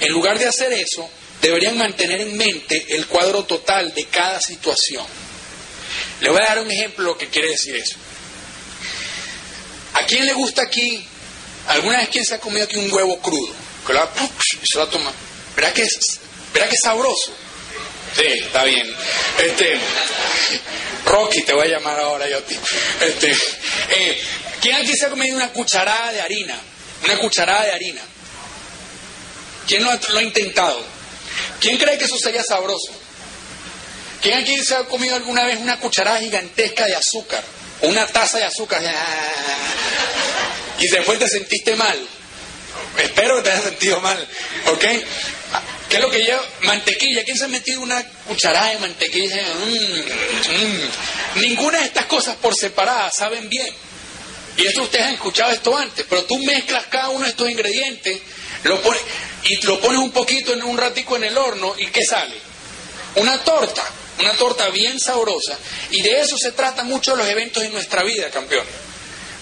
[0.00, 1.08] En lugar de hacer eso,
[1.40, 5.06] deberían mantener en mente el cuadro total de cada situación.
[6.20, 7.96] Le voy a dar un ejemplo de lo que quiere decir eso.
[9.94, 11.06] ¿A quién le gusta aquí?
[11.68, 13.52] ¿Alguna vez quién se ha comido aquí un huevo crudo?
[13.86, 14.10] Que lo
[14.62, 15.12] y se lo toma.
[15.56, 15.86] ¿Verá que
[16.52, 17.32] ¿verá que sabroso?
[18.14, 18.94] Sí, está bien.
[19.38, 19.78] Este,
[21.06, 22.56] Rocky, te voy a llamar ahora yo a ti.
[23.00, 23.32] Este,
[23.90, 24.20] eh,
[24.60, 26.58] ¿Quién aquí se ha comido una cucharada de harina?
[27.04, 28.02] Una cucharada de harina.
[29.66, 30.84] ¿Quién lo ha, lo ha intentado?
[31.60, 32.92] ¿Quién cree que eso sería sabroso?
[34.22, 37.42] ¿Quién aquí se ha comido alguna vez una cucharada gigantesca de azúcar?
[37.82, 38.82] una taza de azúcar
[40.78, 41.98] y después te sentiste mal.
[42.98, 44.28] Espero que te hayas sentido mal,
[44.66, 44.84] ¿ok?
[45.88, 46.42] ¿Qué es lo que lleva?
[46.62, 47.22] Mantequilla.
[47.24, 49.42] ¿Quién se ha metido una cucharada de mantequilla?
[49.42, 51.40] Mm, mm.
[51.40, 53.72] Ninguna de estas cosas por separada saben bien.
[54.56, 58.20] Y esto ustedes han escuchado esto antes, pero tú mezclas cada uno de estos ingredientes
[58.64, 59.02] lo pones,
[59.44, 62.34] y lo pones un poquito en un ratico en el horno y ¿qué sale?
[63.16, 63.84] Una torta
[64.20, 65.58] una torta bien sabrosa.
[65.90, 68.66] Y de eso se trata mucho los eventos en nuestra vida, campeón.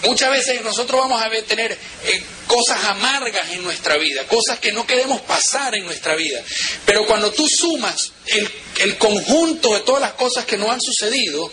[0.03, 4.85] Muchas veces nosotros vamos a tener eh, cosas amargas en nuestra vida, cosas que no
[4.85, 6.41] queremos pasar en nuestra vida.
[6.85, 11.51] Pero cuando tú sumas el, el conjunto de todas las cosas que no han sucedido,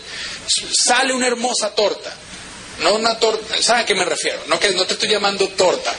[0.71, 2.15] sale una hermosa torta.
[2.79, 4.41] No una torta, ¿sabes a qué me refiero?
[4.47, 5.93] No que no te estoy llamando torta,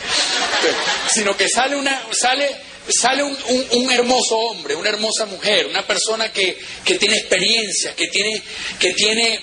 [1.13, 2.51] sino que sale una, sale
[2.89, 8.43] sale un, hermoso hombre, una hermosa mujer, una persona que, tiene experiencia, que tiene,
[8.79, 9.41] que tiene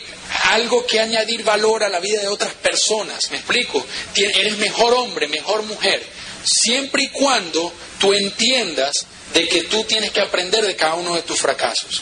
[0.52, 3.30] algo que añadir valor a la vida de otras personas.
[3.32, 3.86] ¿Me explico?
[4.16, 6.02] eres mejor hombre, mejor mujer,
[6.44, 11.22] siempre y cuando tú entiendas de que tú tienes que aprender de cada uno de
[11.24, 12.02] tus fracasos.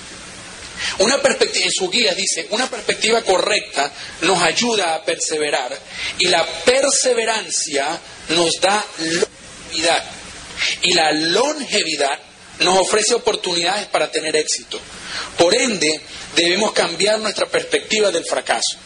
[0.99, 5.77] Una perspectiva, en su guía dice, una perspectiva correcta nos ayuda a perseverar
[6.17, 10.03] y la perseverancia nos da longevidad.
[10.81, 12.19] Y la longevidad
[12.59, 14.79] nos ofrece oportunidades para tener éxito.
[15.37, 16.01] Por ende,
[16.35, 18.77] debemos cambiar nuestra perspectiva del fracaso.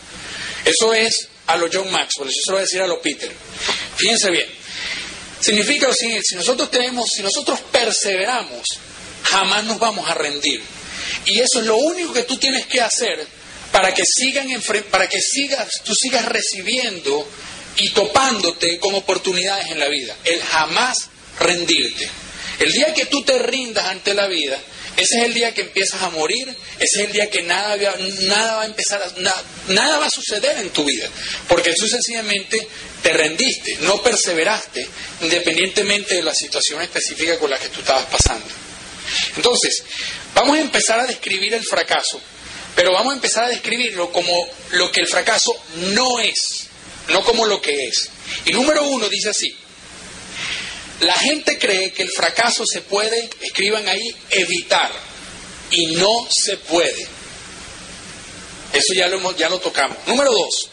[0.66, 3.32] Eso es a lo John Maxwell, eso se lo voy a decir a lo Peter.
[3.98, 4.48] Fíjense bien.
[5.40, 8.66] Significa lo siguiente, si nosotros tenemos, si nosotros perseveramos,
[9.24, 10.62] jamás nos vamos a rendir.
[11.26, 13.28] Y eso es lo único que tú tienes que hacer
[13.72, 14.48] para que sigan
[14.90, 17.28] para que sigas, tú sigas recibiendo
[17.76, 20.16] y topándote con oportunidades en la vida.
[20.24, 22.08] El jamás rendirte.
[22.60, 24.58] El día que tú te rindas ante la vida,
[24.96, 26.48] ese es el día que empiezas a morir,
[26.80, 27.76] ese es el día que nada,
[28.22, 29.02] nada va a empezar,
[29.68, 31.10] nada va a suceder en tu vida,
[31.48, 32.68] porque tú sencillamente
[33.02, 34.88] te rendiste, no perseveraste,
[35.22, 38.46] independientemente de la situación específica con la que tú estabas pasando.
[39.36, 39.84] Entonces,
[40.36, 42.22] vamos a empezar a describir el fracaso,
[42.76, 45.52] pero vamos a empezar a describirlo como lo que el fracaso
[45.94, 46.68] no es,
[47.10, 48.10] no como lo que es.
[48.46, 49.56] Y número uno dice así,
[51.02, 54.92] la gente cree que el fracaso se puede, escriban ahí, evitar.
[55.72, 57.08] Y no se puede.
[58.74, 59.98] Eso ya lo, ya lo tocamos.
[60.08, 60.70] Número dos,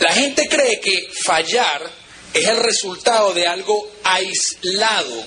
[0.00, 1.90] la gente cree que fallar
[2.32, 5.26] es el resultado de algo aislado.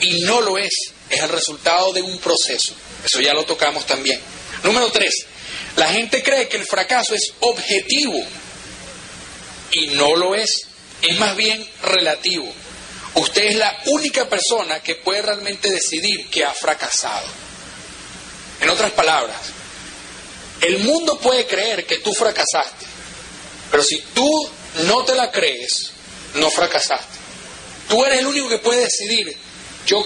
[0.00, 0.74] Y no lo es.
[1.10, 2.74] Es el resultado de un proceso.
[3.04, 4.20] Eso ya lo tocamos también.
[4.62, 5.26] Número tres,
[5.76, 8.18] la gente cree que el fracaso es objetivo.
[9.72, 10.66] Y no lo es.
[11.02, 12.52] Es más bien relativo.
[13.14, 17.26] Usted es la única persona que puede realmente decidir que ha fracasado.
[18.60, 19.38] En otras palabras,
[20.60, 22.86] el mundo puede creer que tú fracasaste,
[23.70, 24.30] pero si tú
[24.86, 25.90] no te la crees,
[26.34, 27.18] no fracasaste.
[27.88, 29.36] Tú eres el único que puede decidir,
[29.86, 30.04] yo,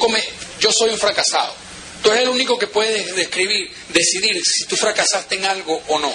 [0.58, 1.54] yo soy un fracasado.
[2.02, 6.12] Tú eres el único que puede describir, decidir si tú fracasaste en algo o no.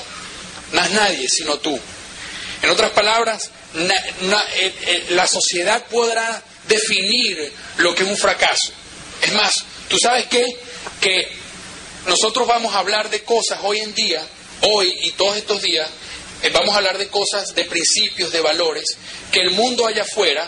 [0.73, 1.77] No es nadie, sino tú.
[2.62, 8.71] En otras palabras, eh, eh, la sociedad podrá definir lo que es un fracaso.
[9.21, 9.54] Es más,
[9.88, 10.45] ¿tú sabes qué?
[11.00, 11.28] Que
[12.08, 14.26] nosotros vamos a hablar de cosas hoy en día,
[14.62, 15.88] hoy y todos estos días,
[16.41, 18.97] eh, vamos a hablar de cosas, de principios, de valores,
[19.32, 20.47] que el mundo allá afuera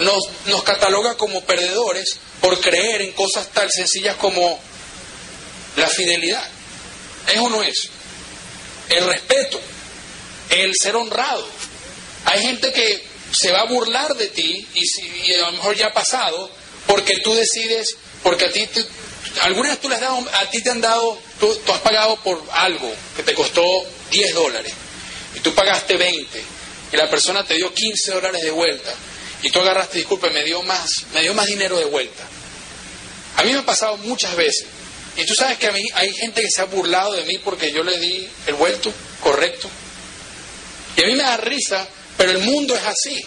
[0.00, 4.60] nos, nos cataloga como perdedores por creer en cosas tan sencillas como
[5.76, 6.44] la fidelidad.
[7.32, 7.88] ¿Es o no es?
[8.88, 9.60] El respeto,
[10.50, 11.46] el ser honrado.
[12.24, 15.86] Hay gente que se va a burlar de ti y, si, a lo mejor ya
[15.88, 16.50] ha pasado
[16.86, 18.84] porque tú decides, porque a ti, te,
[19.42, 22.42] alguna vez tú has dado, a ti te han dado, tú, tú, has pagado por
[22.52, 23.62] algo que te costó
[24.10, 24.72] 10 dólares
[25.34, 26.42] y tú pagaste 20
[26.92, 28.94] y la persona te dio 15 dólares de vuelta
[29.42, 32.24] y tú agarraste, disculpe, me dio más, me dio más dinero de vuelta.
[33.36, 34.66] A mí me ha pasado muchas veces.
[35.16, 37.72] Y tú sabes que a mí hay gente que se ha burlado de mí porque
[37.72, 39.68] yo le di el vuelto correcto.
[40.96, 41.86] Y a mí me da risa
[42.18, 43.24] pero el mundo es así.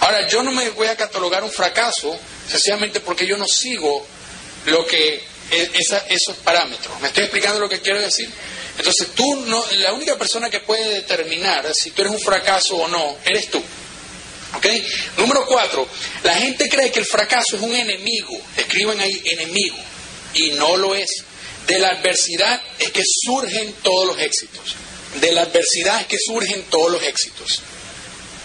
[0.00, 4.06] Ahora, yo no me voy a catalogar un fracaso sencillamente porque yo no sigo
[4.66, 5.24] lo que
[6.08, 7.00] esos parámetros.
[7.00, 8.28] ¿Me estoy explicando lo que quiero decir?
[8.76, 12.88] Entonces, tú no, la única persona que puede determinar si tú eres un fracaso o
[12.88, 13.62] no, eres tú.
[14.54, 14.66] ¿Ok?
[15.18, 15.88] Número cuatro,
[16.24, 18.36] la gente cree que el fracaso es un enemigo.
[18.56, 19.76] Escriban ahí enemigo.
[20.34, 21.24] Y no lo es.
[21.66, 24.76] De la adversidad es que surgen todos los éxitos.
[25.20, 27.62] De la adversidad es que surgen todos los éxitos.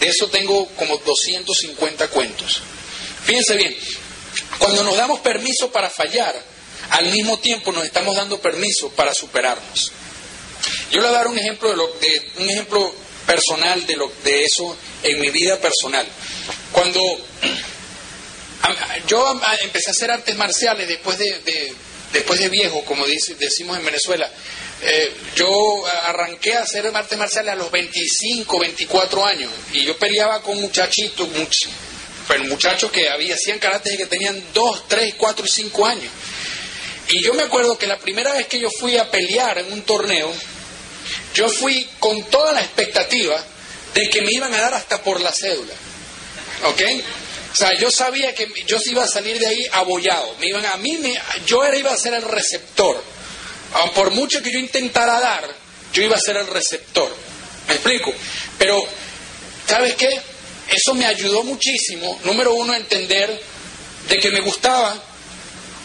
[0.02, 2.60] De eso tengo como 250 cuentos.
[3.24, 3.72] Fíjense bien,
[4.58, 6.34] cuando nos damos permiso para fallar,
[6.90, 9.92] al mismo tiempo nos estamos dando permiso para superarnos.
[10.90, 12.92] Yo le voy a dar un ejemplo, de, lo, de un ejemplo
[13.28, 16.04] personal de, lo, de eso en mi vida personal.
[16.72, 17.00] Cuando
[19.06, 21.74] yo empecé a hacer artes marciales después de,
[22.12, 24.28] después de viejo, como decimos en Venezuela,
[24.84, 30.42] eh, yo arranqué a hacer artes marciales a los 25, 24 años y yo peleaba
[30.42, 31.28] con muchachitos,
[32.26, 36.10] pero muchachos que había, hacían karate y que tenían 2, 3, 4 y 5 años.
[37.08, 39.82] Y yo me acuerdo que la primera vez que yo fui a pelear en un
[39.82, 40.32] torneo,
[41.34, 43.42] yo fui con toda la expectativa
[43.94, 45.74] de que me iban a dar hasta por la cédula.
[46.64, 46.82] ¿Ok?
[47.52, 50.34] O sea, yo sabía que yo iba a salir de ahí abollado.
[50.40, 51.14] Me iban a mí, me,
[51.46, 53.02] yo era, iba a ser el receptor.
[53.74, 55.48] Ah, por mucho que yo intentara dar,
[55.92, 57.14] yo iba a ser el receptor.
[57.68, 58.12] ¿Me explico?
[58.58, 58.82] Pero,
[59.66, 60.20] ¿sabes qué?
[60.70, 63.42] Eso me ayudó muchísimo, número uno, a entender
[64.08, 65.00] de que me gustaba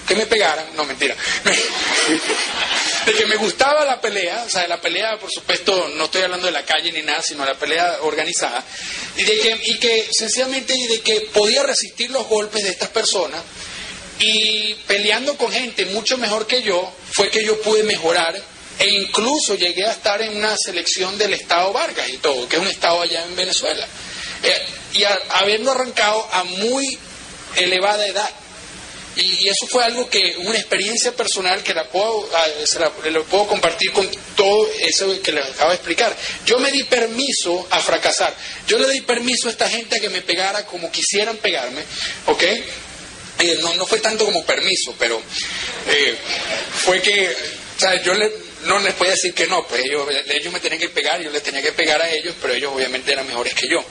[0.07, 1.13] que me pegaran, no mentira,
[3.05, 6.45] de que me gustaba la pelea, o sea, la pelea, por supuesto, no estoy hablando
[6.45, 8.63] de la calle ni nada, sino la pelea organizada,
[9.17, 13.41] y de que, y que sencillamente de que podía resistir los golpes de estas personas
[14.19, 18.35] Y peleando con gente mucho mejor que yo, fue que yo pude mejorar
[18.79, 22.61] e incluso llegué a estar en una selección del Estado Vargas y todo, que es
[22.61, 23.87] un estado allá en Venezuela.
[24.43, 26.97] Eh, y habiendo arrancado a muy
[27.55, 28.29] elevada edad.
[29.15, 32.45] Y, eso fue algo que, una experiencia personal que la puedo, ah,
[32.79, 36.15] la, puedo compartir con todo eso que les acabo de explicar.
[36.45, 38.35] Yo me di permiso a fracasar.
[38.67, 41.81] Yo le di permiso a esta gente a que me pegara como quisieran pegarme,
[42.27, 42.43] ¿ok?
[43.39, 45.21] Eh, no, no fue tanto como permiso, pero
[45.87, 46.17] eh,
[46.83, 48.13] fue que, o sea, yo
[48.65, 51.43] no les podía decir que no, pues ellos, ellos me tenían que pegar, yo les
[51.43, 53.83] tenía que pegar a ellos, pero ellos obviamente eran mejores que yo.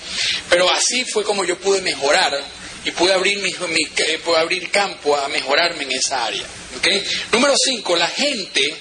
[0.51, 2.43] Pero así fue como yo pude mejorar
[2.85, 6.45] y pude abrir, mi, eh, pude abrir campo a mejorarme en esa área.
[6.79, 7.03] ¿okay?
[7.33, 8.75] Número cinco, la gente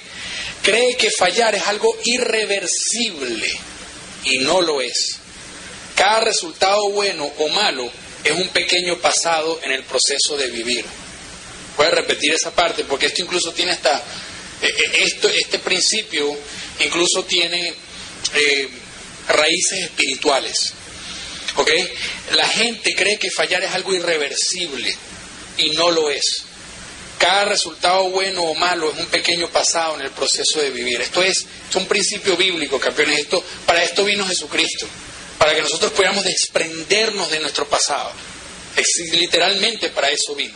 [0.64, 3.52] cree que fallar es algo irreversible
[4.26, 5.18] y no lo es.
[5.96, 7.90] Cada resultado bueno o malo
[8.26, 10.84] es un pequeño pasado en el proceso de vivir.
[11.78, 13.98] Voy a repetir esa parte porque esto incluso tiene hasta,
[14.62, 16.36] eh, eh, esto, este principio
[16.80, 17.74] incluso tiene
[19.28, 20.74] raíces espirituales.
[21.58, 21.72] ¿Ok?
[22.34, 24.94] La gente cree que fallar es algo irreversible
[25.58, 26.44] y no lo es.
[27.18, 31.00] Cada resultado bueno o malo es un pequeño pasado en el proceso de vivir.
[31.00, 33.20] Esto es, un principio bíblico, campeones.
[33.20, 34.86] Esto, para esto vino Jesucristo,
[35.38, 38.12] para que nosotros pudiéramos desprendernos de nuestro pasado.
[38.76, 40.54] Es, literalmente para eso vino.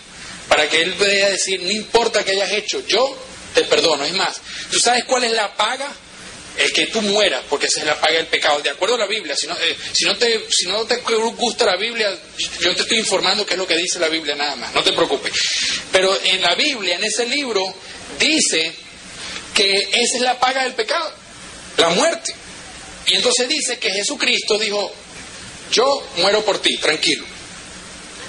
[0.47, 3.17] Para que Él pueda decir, no importa que hayas hecho, yo
[3.53, 4.03] te perdono.
[4.03, 5.93] Es más, ¿tú sabes cuál es la paga
[6.59, 8.59] el que tú mueras, porque se la paga el pecado.
[8.61, 11.65] De acuerdo a la Biblia, si no, eh, si, no te, si no te gusta
[11.65, 12.13] la Biblia,
[12.59, 14.91] yo te estoy informando qué es lo que dice la Biblia nada más, no te
[14.91, 15.31] preocupes.
[15.91, 17.73] Pero en la Biblia, en ese libro,
[18.19, 18.73] dice
[19.53, 21.13] que esa es la paga del pecado,
[21.77, 22.35] la muerte.
[23.09, 24.91] Y entonces dice que Jesucristo dijo,
[25.71, 27.25] yo muero por ti, tranquilo.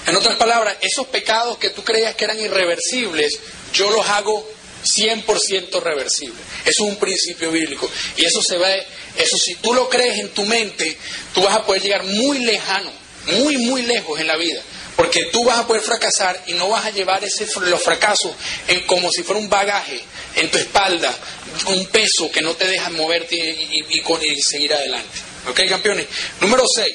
[0.06, 3.38] En otras palabras, esos pecados que tú creías que eran irreversibles,
[3.74, 4.48] yo los hago
[4.84, 6.38] 100% reversible.
[6.64, 7.90] Eso es un principio bíblico.
[8.16, 10.96] Y eso se ve, eso si tú lo crees en tu mente,
[11.34, 12.90] tú vas a poder llegar muy lejano,
[13.26, 14.62] muy, muy lejos en la vida.
[15.00, 18.32] Porque tú vas a poder fracasar y no vas a llevar ese, los fracasos
[18.68, 19.98] en, como si fuera un bagaje
[20.36, 21.10] en tu espalda,
[21.68, 25.18] un peso que no te deja moverte y, y seguir adelante.
[25.48, 26.06] ¿Ok, campeones?
[26.42, 26.92] Número 6.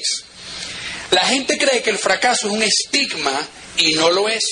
[1.10, 3.42] La gente cree que el fracaso es un estigma
[3.78, 4.44] y no lo es.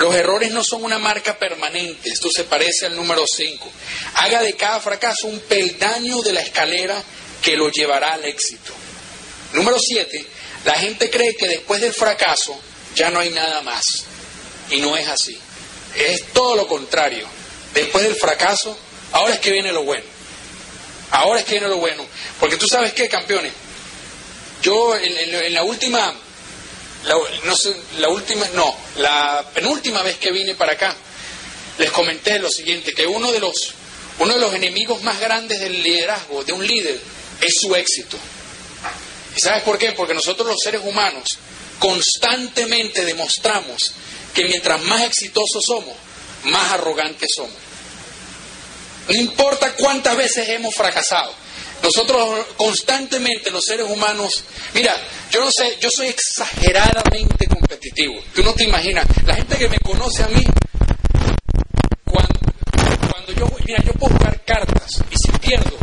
[0.00, 3.70] Los errores no son una marca permanente, esto se parece al número 5.
[4.14, 7.00] Haga de cada fracaso un peldaño de la escalera
[7.40, 8.72] que lo llevará al éxito.
[9.52, 10.26] Número 7.
[10.64, 12.60] La gente cree que después del fracaso
[12.94, 13.84] ya no hay nada más.
[14.70, 15.38] Y no es así.
[15.96, 17.26] Es todo lo contrario.
[17.74, 18.76] Después del fracaso,
[19.12, 20.04] ahora es que viene lo bueno.
[21.10, 22.04] Ahora es que viene lo bueno.
[22.38, 23.52] Porque tú sabes qué, campeones.
[24.62, 26.14] Yo en la última
[27.04, 30.94] la, no sé, la última, no, la penúltima vez que vine para acá,
[31.78, 33.74] les comenté lo siguiente, que uno de los,
[34.18, 37.00] uno de los enemigos más grandes del liderazgo, de un líder,
[37.40, 38.18] es su éxito.
[39.34, 39.92] ¿Y sabes por qué?
[39.92, 41.24] Porque nosotros los seres humanos
[41.80, 43.92] constantemente demostramos
[44.32, 45.96] que mientras más exitosos somos,
[46.44, 47.56] más arrogantes somos.
[49.08, 51.34] No importa cuántas veces hemos fracasado,
[51.82, 54.94] nosotros constantemente, los seres humanos, mira,
[55.30, 58.22] yo no sé, yo soy exageradamente competitivo.
[58.34, 60.44] Tú no te imaginas, la gente que me conoce a mí,
[62.04, 65.76] cuando, yo, mira, yo puedo jugar cartas y si pierdo,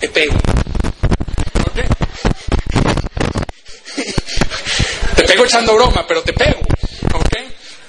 [0.00, 0.34] te pego.
[1.66, 1.74] ¿Ok?
[1.76, 2.43] te
[5.34, 6.60] pego echando broma, pero te pego.
[7.14, 7.32] ¿Ok?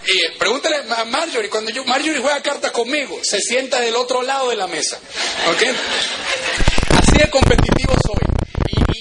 [0.07, 4.49] Y pregúntale a Marjorie, cuando yo, Marjorie juega cartas conmigo, se sienta del otro lado
[4.49, 4.97] de la mesa.
[5.49, 5.63] ¿Ok?
[6.97, 8.25] Así de competitivo soy.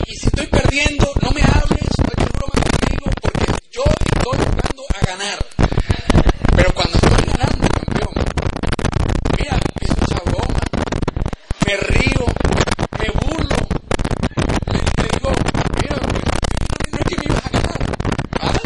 [0.09, 4.85] Y, si estoy perdiendo, no me hables, no eches broma conmigo, porque yo estoy jugando
[4.94, 5.46] a ganar.
[6.57, 8.14] Pero cuando estoy ganando, campeón,
[9.38, 10.61] mira, empiezo esa broma,
[11.66, 12.26] me río,
[12.98, 13.57] me burlo,
[14.72, 15.30] le, digo,
[15.80, 15.96] mira,
[16.92, 17.78] no es que me ibas a ganar,
[18.40, 18.61] ¿vale?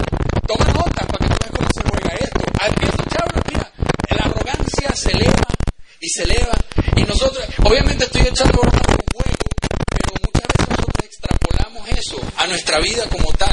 [0.47, 2.41] Toma nota para que tú veas cómo se juega esto.
[2.61, 3.73] Ah, empiezo a echar, mira,
[4.11, 5.49] la arrogancia se eleva
[6.09, 6.55] y se eleva.
[6.97, 8.79] Y nosotros, obviamente estoy echando broma
[12.39, 13.53] a nuestra vida como tal.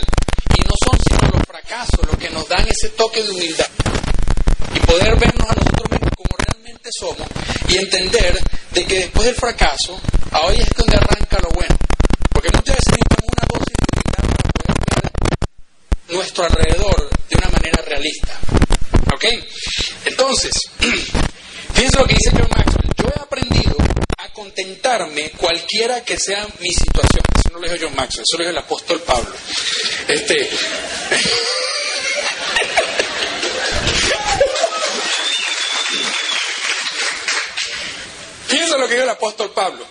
[0.55, 3.65] Y no son sino los fracasos los que nos dan ese toque de humildad.
[4.73, 7.27] Y poder vernos a nosotros mismos como realmente somos
[7.67, 8.39] y entender
[8.71, 9.99] de que después del fracaso,
[10.31, 11.75] ahí es donde arranca lo bueno.
[12.29, 15.11] Porque muchas veces necesitamos una dosis de para poder ver
[16.09, 18.39] nuestro alrededor de una manera realista.
[19.13, 19.25] ¿Ok?
[20.05, 20.53] Entonces,
[21.75, 22.89] Fíjense lo que dice John Maxwell.
[22.95, 23.75] Yo he aprendido
[24.17, 27.23] a contentarme cualquiera que sea mi situación.
[27.37, 29.35] Eso no lo dijo John Maxwell, eso lo dijo el apóstol Pablo.
[30.07, 30.49] Este.
[38.47, 39.85] Fíjense lo que dijo el apóstol Pablo.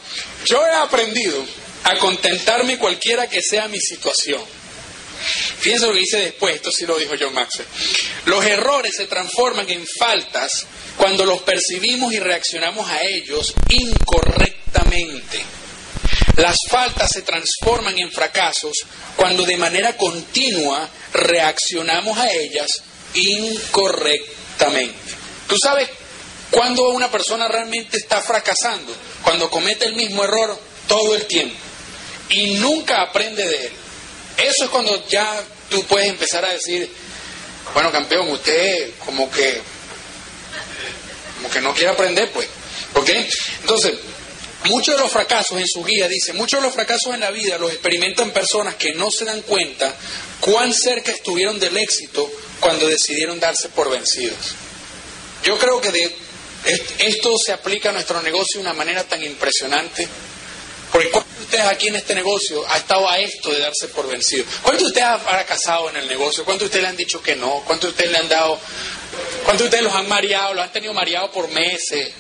[0.47, 1.45] Yo he aprendido
[1.85, 4.41] a contentarme cualquiera que sea mi situación.
[5.59, 7.69] Fíjense lo que dice después, esto sí lo dijo John Maxwell.
[8.25, 10.67] Los errores se transforman en faltas
[10.97, 15.45] cuando los percibimos y reaccionamos a ellos incorrectamente.
[16.37, 18.73] Las faltas se transforman en fracasos
[19.17, 22.83] cuando de manera continua reaccionamos a ellas
[23.15, 24.99] incorrectamente.
[25.47, 25.89] ¿Tú sabes
[26.51, 28.95] cuándo una persona realmente está fracasando?
[29.23, 31.57] Cuando comete el mismo error todo el tiempo
[32.29, 33.73] y nunca aprende de él.
[34.39, 36.91] Eso es cuando ya tú puedes empezar a decir,
[37.73, 39.61] bueno, campeón, usted como que
[41.37, 42.49] como que no quiere aprender, pues.
[42.95, 43.11] ¿Ok?
[43.61, 43.95] Entonces,
[44.65, 47.59] Muchos de los fracasos en su guía, dice, muchos de los fracasos en la vida
[47.59, 49.95] los experimentan personas que no se dan cuenta
[50.41, 52.31] cuán cerca estuvieron del éxito
[52.61, 54.55] cuando decidieron darse por vencidos.
[55.43, 56.17] Yo creo que de,
[56.99, 60.09] esto se aplica a nuestro negocio de una manera tan impresionante.
[60.91, 64.09] Porque ¿cuántos de ustedes aquí en este negocio ha estado a esto de darse por
[64.09, 64.47] vencido?
[64.63, 66.45] ¿Cuántos de ustedes han fracasado en el negocio?
[66.45, 67.63] ¿Cuántos de ustedes le han dicho que no?
[67.67, 68.59] ¿Cuántos de ustedes le han dado...
[69.45, 70.55] ¿Cuántos de ustedes los han mareado?
[70.55, 72.13] ¿Los han tenido mareado por meses?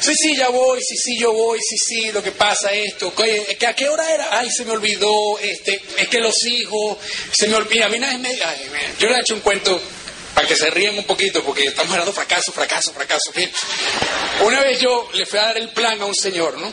[0.00, 3.12] Sí, sí, ya voy, sí, sí, yo voy, sí, sí, lo que pasa esto.
[3.14, 4.38] ¿Que ¿A qué hora era?
[4.38, 6.98] Ay, se me olvidó, este, es que los hijos,
[7.32, 7.86] se me olvida.
[7.86, 8.30] A mí nadie me...
[8.98, 9.80] yo le he hecho un cuento
[10.34, 13.32] para que se rían un poquito, porque estamos hablando fracaso, fracaso, fracaso.
[14.42, 16.72] Una vez yo le fui a dar el plan a un señor, ¿no?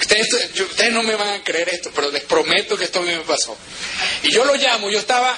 [0.00, 0.28] Ustedes,
[0.60, 3.20] ustedes no me van a creer esto, pero les prometo que esto a mí me
[3.20, 3.56] pasó.
[4.24, 5.30] Y yo lo llamo, yo estaba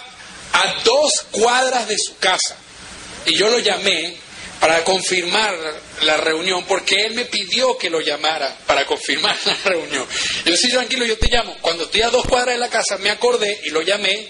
[0.53, 2.57] a dos cuadras de su casa.
[3.27, 4.15] Y yo lo llamé
[4.63, 5.57] para confirmar
[6.03, 10.07] la reunión, porque él me pidió que lo llamara para confirmar la reunión.
[10.45, 11.57] Yo sí, tranquilo, yo te llamo.
[11.61, 14.29] Cuando estoy a dos cuadras de la casa, me acordé y lo llamé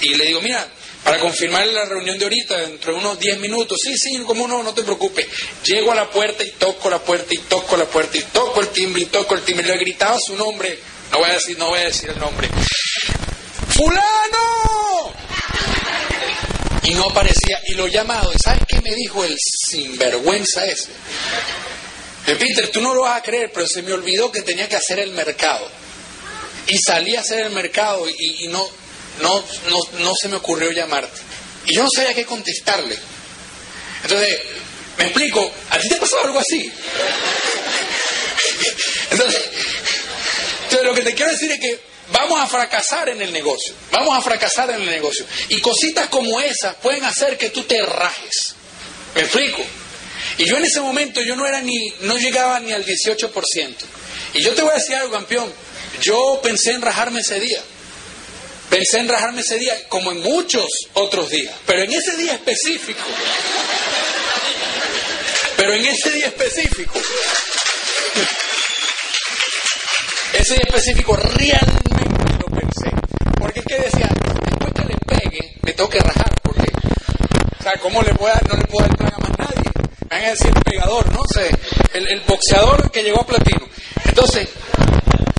[0.00, 0.66] y le digo, mira,
[1.04, 4.62] para confirmar la reunión de ahorita, dentro de unos 10 minutos, sí, sí, como no,
[4.62, 5.26] no te preocupes.
[5.62, 8.68] Llego a la puerta y toco la puerta y toco la puerta y toco el
[8.68, 9.66] timbre y toco el timbre.
[9.66, 10.78] Le gritaba su nombre,
[11.12, 12.48] no voy a decir, no voy a decir el nombre.
[13.68, 14.83] ¡Fulano!
[16.84, 17.60] Y no aparecía.
[17.66, 20.90] Y lo llamado, ¿y sabes qué me dijo el sinvergüenza ese?
[22.26, 24.98] Peter, tú no lo vas a creer, pero se me olvidó que tenía que hacer
[24.98, 25.68] el mercado.
[26.66, 28.66] Y salí a hacer el mercado y, no,
[29.20, 31.20] no, no, no se me ocurrió llamarte.
[31.66, 32.98] Y yo no sabía qué contestarle.
[34.02, 34.40] Entonces,
[34.98, 36.70] me explico, ¿a ti te pasó algo así?
[39.10, 39.42] Entonces,
[40.64, 41.78] entonces, lo que te quiero decir es que
[42.12, 45.24] vamos a fracasar en el negocio, vamos a fracasar en el negocio.
[45.48, 48.54] Y cositas como esas pueden hacer que tú te rajes.
[49.14, 49.62] ¿Me explico?
[50.38, 53.74] Y yo en ese momento yo no era ni, no llegaba ni al 18%.
[54.34, 55.52] Y yo te voy a decir algo, campeón.
[56.00, 57.62] Yo pensé en rajarme ese día.
[58.68, 61.54] Pensé en rajarme ese día, como en muchos otros días.
[61.66, 63.00] Pero en ese día específico.
[65.56, 67.00] Pero en ese día específico.
[70.44, 72.04] Ese día específico realmente
[73.40, 74.10] porque es que decía,
[74.44, 76.70] después que le pegue, me tengo que rajar, porque,
[77.58, 79.70] o sea, ¿cómo le puedo no le puedo dar plan a más nadie?
[80.02, 81.22] Me van a decir pegador, ¿no?
[81.94, 83.66] el, boxeador que llegó a platino.
[84.04, 84.46] Entonces,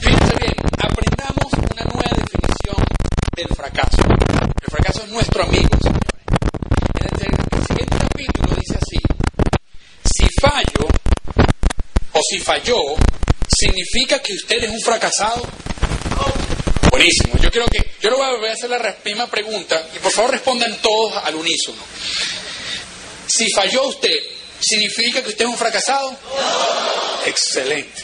[0.01, 2.84] fíjense bien, aprendamos una nueva definición
[3.36, 4.01] del fracaso.
[4.60, 5.70] El fracaso es nuestro amigo,
[6.99, 8.97] el siguiente capítulo dice así,
[10.03, 10.88] si fallo,
[12.12, 12.95] o si falló,
[13.56, 15.47] ¿significa que usted es un fracasado?
[16.89, 17.38] Buenísimo.
[17.39, 20.76] Yo creo que, yo le voy a hacer la misma pregunta y por favor respondan
[20.82, 21.82] todos al unísono.
[23.28, 24.16] Si falló usted,
[24.60, 26.18] ¿significa que usted es un fracasado?
[27.26, 28.03] Excelente.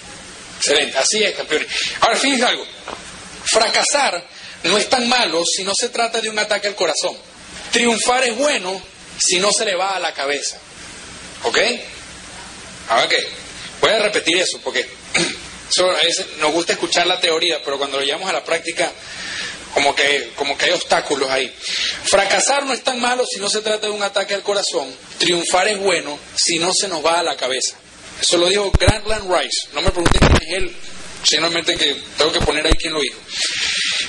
[0.57, 0.97] Excelente.
[0.97, 1.67] Así es, campeones.
[2.01, 2.65] Ahora, fíjense algo.
[3.45, 4.23] Fracasar
[4.63, 7.15] no es tan malo si no se trata de un ataque al corazón.
[7.71, 8.81] Triunfar es bueno
[9.17, 10.57] si no se le va a la cabeza.
[11.43, 11.57] ¿Ok?
[12.89, 13.25] Ahora qué.
[13.79, 14.87] Voy a repetir eso porque
[16.39, 18.91] nos gusta escuchar la teoría, pero cuando lo llevamos a la práctica,
[19.73, 21.51] como que, como que hay obstáculos ahí.
[22.03, 24.93] Fracasar no es tan malo si no se trata de un ataque al corazón.
[25.17, 27.77] Triunfar es bueno si no se nos va a la cabeza.
[28.21, 29.67] Eso lo dijo Grantland Rice.
[29.73, 30.75] No me pregunten quién es él,
[31.23, 33.17] simplemente que tengo que poner ahí quién lo dijo.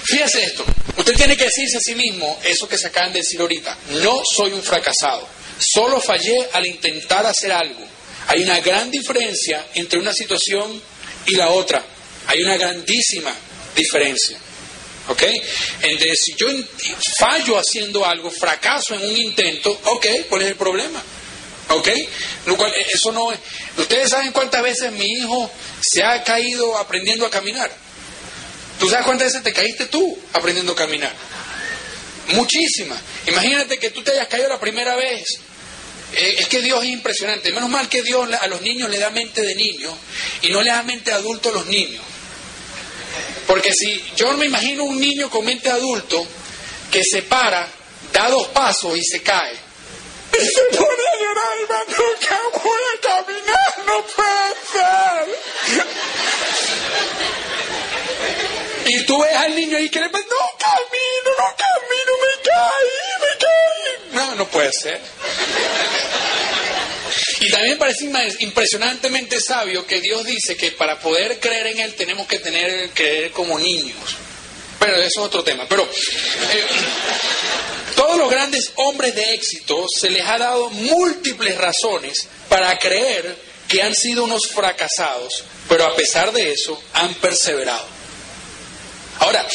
[0.05, 0.65] Fíjese esto.
[0.97, 3.77] Usted tiene que decirse a sí mismo eso que se acaban de decir ahorita.
[4.03, 5.27] No soy un fracasado.
[5.59, 7.87] Solo fallé al intentar hacer algo.
[8.29, 10.81] Hay una gran diferencia entre una situación
[11.27, 11.85] y la otra.
[12.27, 13.33] Hay una grandísima
[13.75, 14.39] diferencia.
[15.09, 15.23] ¿Ok?
[15.83, 16.47] Entonces, si yo
[17.18, 21.03] fallo haciendo algo, fracaso en un intento, ok, ¿cuál es el problema?
[21.70, 21.89] ¿Ok?
[22.93, 23.39] Eso no es.
[23.79, 25.51] Ustedes saben cuántas veces mi hijo
[25.81, 27.70] se ha caído aprendiendo a caminar.
[28.79, 31.12] ¿Tú sabes cuántas veces te caíste tú aprendiendo a caminar?
[32.29, 33.01] Muchísimas.
[33.27, 35.25] Imagínate que tú te hayas caído la primera vez
[36.15, 37.53] eh, es que Dios es impresionante.
[37.53, 39.97] Menos mal que Dios a los niños le da mente de niño
[40.43, 42.03] y no le da mente de adulto a los niños.
[43.47, 46.27] Porque si yo me imagino un niño con mente adulto
[46.91, 47.69] que se para,
[48.13, 49.57] da dos pasos y se cae.
[50.33, 55.93] Y se pone a llorar nunca voy caminar, no puede ser.
[58.87, 63.39] Y tú ves al niño ahí que le no camino, no camino, me caí, me
[63.39, 64.14] caí.
[64.14, 65.01] No, no puede ser.
[67.41, 68.09] Y también parece
[68.41, 73.33] impresionantemente sabio que Dios dice que para poder creer en Él tenemos que tener creer
[73.33, 73.97] como niños.
[74.78, 75.66] Pero eso es otro tema.
[75.68, 76.66] Pero eh,
[77.97, 83.37] todos los grandes hombres de éxito se les ha dado múltiples razones para creer
[83.68, 87.91] que han sido unos fracasados, pero a pesar de eso han perseverado.
[89.23, 89.47] Ahora,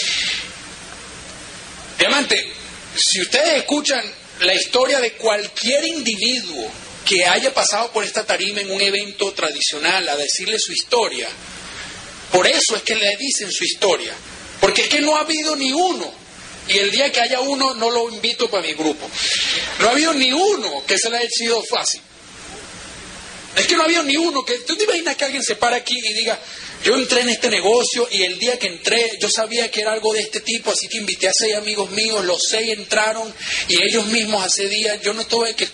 [1.99, 2.53] diamante,
[2.95, 4.01] si ustedes escuchan
[4.39, 6.72] la historia de cualquier individuo
[7.03, 11.28] que haya pasado por esta tarima en un evento tradicional a decirle su historia,
[12.32, 14.13] por eso es que le dicen su historia,
[14.61, 16.13] porque es que no ha habido ni uno,
[16.70, 19.09] y el día que haya uno no lo invito para mi grupo,
[19.80, 21.99] no ha habido ni uno que se le haya sido fácil.
[23.57, 24.59] Es que no ha habido ni uno que...
[24.59, 26.39] ¿Tú te imaginas que alguien se para aquí y diga,
[26.84, 30.13] yo entré en este negocio y el día que entré yo sabía que era algo
[30.13, 33.34] de este tipo, así que invité a seis amigos míos, los seis entraron
[33.67, 35.67] y ellos mismos hace días, yo no tuve que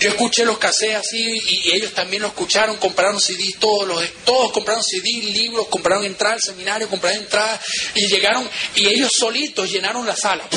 [0.00, 4.52] yo escuché los casés así y, ellos también lo escucharon, compraron CDs, todos, los, todos
[4.52, 7.60] compraron CDs, libros, compraron entrada al seminario, compraron entrada
[7.94, 10.48] y llegaron y ellos solitos llenaron la sala.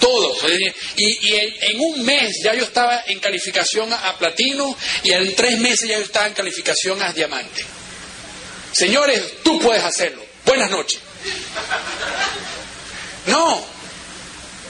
[0.00, 0.38] todos.
[0.96, 5.88] Y, en, un mes ya yo estaba en calificación a, platino y en tres meses
[5.88, 7.64] ya yo estaba en calificación a diamante.
[8.72, 10.24] Señores, tú puedes hacerlo.
[10.44, 11.00] Buenas noches.
[13.26, 13.64] No,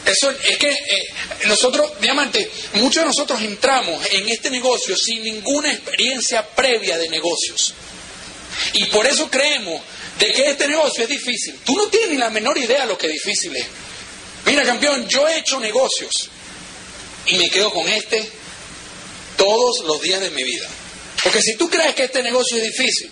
[0.05, 1.15] eso es que eh,
[1.47, 7.75] nosotros, diamante, muchos de nosotros entramos en este negocio sin ninguna experiencia previa de negocios.
[8.75, 9.81] Y por eso creemos
[10.19, 11.59] de que este negocio es difícil.
[11.65, 13.67] Tú no tienes la menor idea de lo que difícil es.
[14.45, 16.11] Mira, campeón, yo he hecho negocios
[17.27, 18.29] y me quedo con este
[19.37, 20.69] todos los días de mi vida.
[21.23, 23.11] Porque si tú crees que este negocio es difícil,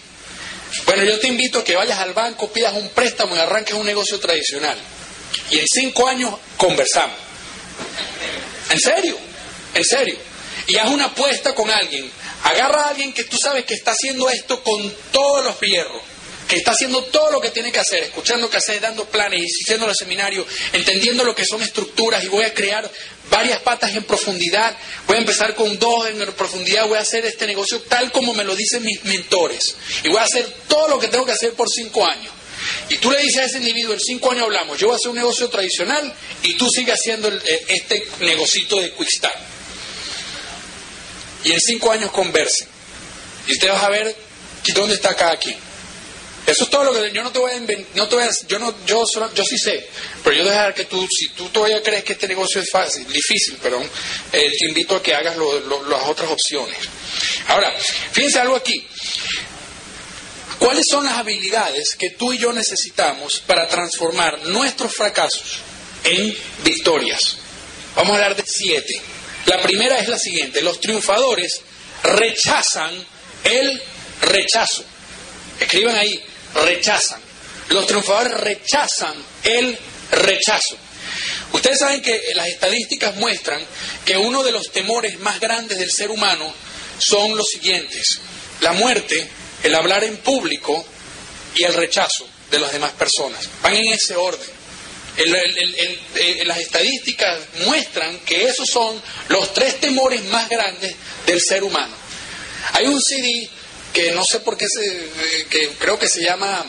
[0.86, 3.86] bueno, yo te invito a que vayas al banco, pidas un préstamo y arranques un
[3.86, 4.78] negocio tradicional.
[5.50, 7.16] Y en cinco años conversamos.
[8.70, 9.16] ¿En serio?
[9.74, 10.16] ¿En serio?
[10.66, 12.10] Y haz una apuesta con alguien.
[12.44, 16.02] Agarra a alguien que tú sabes que está haciendo esto con todos los fierros
[16.50, 19.86] que está haciendo todo lo que tiene que hacer, escuchando que hace, dando planes, asistiendo
[19.86, 22.90] los seminarios, entendiendo lo que son estructuras y voy a crear
[23.30, 24.76] varias patas en profundidad,
[25.06, 28.44] voy a empezar con dos en profundidad, voy a hacer este negocio tal como me
[28.44, 31.68] lo dicen mis mentores y voy a hacer todo lo que tengo que hacer por
[31.68, 32.32] cinco años.
[32.90, 35.10] Y tú le dices a ese individuo, en cinco años hablamos, yo voy a hacer
[35.10, 36.12] un negocio tradicional
[36.42, 39.38] y tú sigues haciendo eh, este negocito de Quickstart.
[41.44, 42.68] Y en cinco años conversen.
[43.46, 44.14] Y usted va a ver
[44.74, 45.56] dónde está cada quien.
[46.50, 47.60] Eso es todo lo que yo no te voy a
[47.94, 49.04] no te voy a, yo no yo
[49.36, 49.88] yo sí sé,
[50.24, 53.56] pero yo dejar que tú si tú todavía crees que este negocio es fácil, difícil,
[53.58, 53.88] perdón,
[54.32, 56.76] eh, te invito a que hagas las otras opciones.
[57.46, 57.72] Ahora,
[58.10, 58.84] fíjense algo aquí.
[60.58, 65.60] ¿Cuáles son las habilidades que tú y yo necesitamos para transformar nuestros fracasos
[66.02, 67.36] en victorias?
[67.94, 69.00] Vamos a hablar de siete.
[69.46, 71.60] La primera es la siguiente: los triunfadores
[72.02, 73.06] rechazan
[73.44, 73.80] el
[74.22, 74.84] rechazo.
[75.60, 76.20] Escriban ahí,
[76.54, 77.20] rechazan.
[77.68, 79.78] Los triunfadores rechazan el
[80.10, 80.76] rechazo.
[81.52, 83.60] Ustedes saben que las estadísticas muestran
[84.04, 86.52] que uno de los temores más grandes del ser humano
[86.98, 88.20] son los siguientes.
[88.60, 89.28] La muerte,
[89.62, 90.84] el hablar en público
[91.54, 93.48] y el rechazo de las demás personas.
[93.62, 94.60] Van en ese orden.
[95.16, 100.94] Eh, las estadísticas muestran que esos son los tres temores más grandes
[101.26, 101.94] del ser humano.
[102.72, 103.48] Hay un CD
[103.92, 106.64] que no sé por qué se, eh, que creo que se llama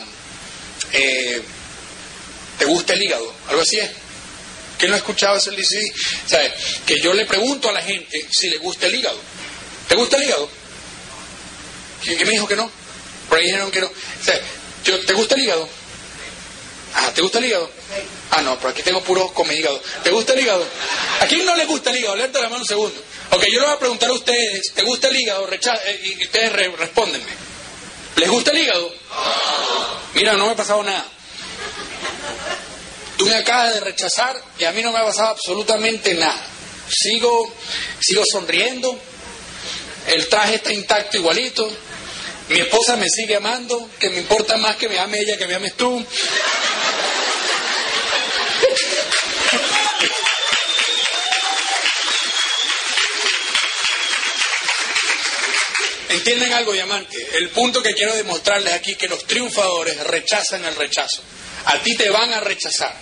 [0.92, 1.42] eh,
[2.58, 3.34] ¿Te gusta el hígado?
[3.48, 3.90] Algo así es.
[4.78, 5.80] ¿Quién no ha escuchado ese?
[6.26, 6.52] ¿Sabe?
[6.86, 9.18] Que yo le pregunto a la gente si le gusta el hígado.
[9.88, 10.48] ¿Te gusta el hígado?
[12.02, 12.70] ¿Quién me dijo que no?
[13.28, 13.90] Por ahí dijeron que no.
[14.84, 15.68] yo, ¿Te gusta el hígado?
[16.94, 17.70] Ah, ¿te gusta el hígado?
[18.30, 19.80] Ah, no, pero aquí tengo puro come hígado.
[20.02, 20.66] ¿Te gusta el hígado?
[21.20, 22.16] ¿A quién no le gusta el hígado?
[22.16, 23.02] Levanta la mano un segundo.
[23.34, 25.48] Ok, yo le voy a preguntar a ustedes, ¿te gusta el hígado?
[25.50, 27.32] Eh, y ustedes respóndenme.
[28.16, 28.92] ¿Les gusta el hígado?
[30.12, 31.06] Mira, no me ha pasado nada.
[33.16, 36.46] Tú me acabas de rechazar y a mí no me ha pasado absolutamente nada.
[36.90, 37.50] Sigo,
[38.00, 38.98] sigo sonriendo,
[40.08, 41.70] el traje está intacto igualito,
[42.50, 45.54] mi esposa me sigue amando, que me importa más que me ame ella que me
[45.54, 46.04] ames tú.
[56.12, 57.16] Entienden algo, diamante.
[57.38, 61.22] El punto que quiero demostrarles aquí es que los triunfadores rechazan el rechazo.
[61.66, 62.94] A ti te van a rechazar.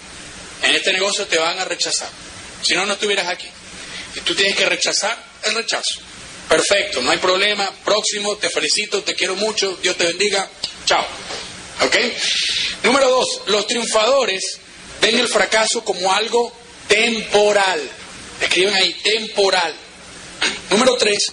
[0.62, 2.08] En este negocio te van a rechazar.
[2.62, 3.48] Si no, no estuvieras aquí.
[4.14, 6.00] Y tú tienes que rechazar el rechazo.
[6.48, 7.70] Perfecto, no hay problema.
[7.84, 9.78] Próximo, te felicito, te quiero mucho.
[9.82, 10.48] Dios te bendiga.
[10.84, 11.06] Chao.
[11.82, 11.96] ¿Ok?
[12.82, 14.58] Número dos, los triunfadores
[15.00, 16.52] ven el fracaso como algo
[16.88, 17.80] temporal.
[18.40, 19.74] Escriben ahí, temporal.
[20.70, 21.32] Número tres,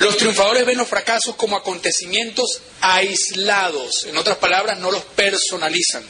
[0.00, 4.04] los triunfadores ven los fracasos como acontecimientos aislados.
[4.06, 6.02] En otras palabras, no los personalizan.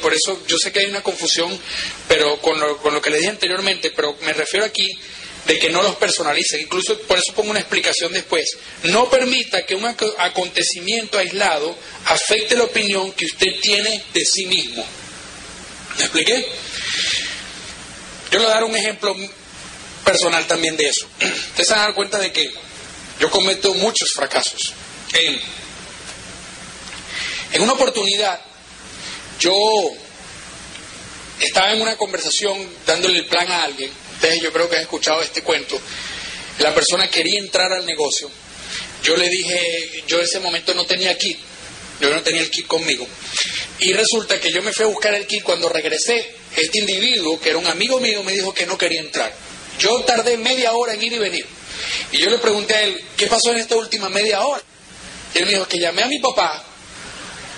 [0.00, 1.58] Por eso yo sé que hay una confusión
[2.06, 4.88] pero con lo, con lo que les dije anteriormente, pero me refiero aquí
[5.46, 6.60] de que no los personalicen.
[6.60, 8.56] Incluso por eso pongo una explicación después.
[8.84, 14.86] No permita que un acontecimiento aislado afecte la opinión que usted tiene de sí mismo.
[15.96, 16.46] ¿Me expliqué?
[18.30, 19.16] Yo le voy a dar un ejemplo
[20.04, 21.06] personal también de eso.
[21.20, 22.48] Ustedes se van a dar cuenta de que
[23.20, 24.72] yo cometo muchos fracasos.
[25.12, 25.40] En,
[27.52, 28.40] en una oportunidad,
[29.40, 29.52] yo
[31.40, 33.90] estaba en una conversación dándole el plan a alguien.
[34.14, 35.80] Ustedes yo creo que han escuchado este cuento.
[36.58, 38.30] La persona quería entrar al negocio.
[39.02, 41.38] Yo le dije, yo en ese momento no tenía kit.
[42.00, 43.06] Yo no tenía el kit conmigo.
[43.80, 46.34] Y resulta que yo me fui a buscar el kit cuando regresé.
[46.56, 49.32] Este individuo, que era un amigo mío, me dijo que no quería entrar.
[49.78, 51.57] Yo tardé media hora en ir y venir.
[52.12, 54.62] Y yo le pregunté a él, ¿qué pasó en esta última media hora?
[55.34, 56.64] Y él me dijo que llamé a mi papá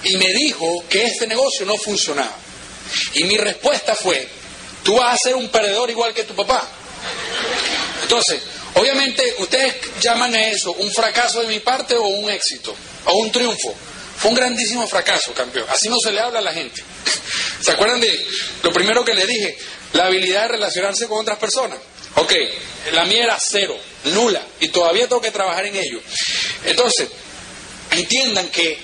[0.03, 2.37] y me dijo que este negocio no funcionaba.
[3.14, 4.29] Y mi respuesta fue,
[4.83, 6.66] tú vas a ser un perdedor igual que tu papá.
[8.03, 8.43] Entonces,
[8.75, 13.31] obviamente ustedes llaman a eso un fracaso de mi parte o un éxito, o un
[13.31, 13.75] triunfo.
[14.18, 15.66] Fue un grandísimo fracaso, campeón.
[15.71, 16.83] Así no se le habla a la gente.
[17.61, 18.27] ¿Se acuerdan de
[18.62, 19.57] lo primero que le dije?
[19.95, 21.79] La habilidad de relacionarse con otras personas.
[22.17, 22.33] Ok,
[22.93, 26.01] la mía era cero, nula, y todavía tengo que trabajar en ello.
[26.65, 27.09] Entonces,
[27.93, 28.79] entiendan que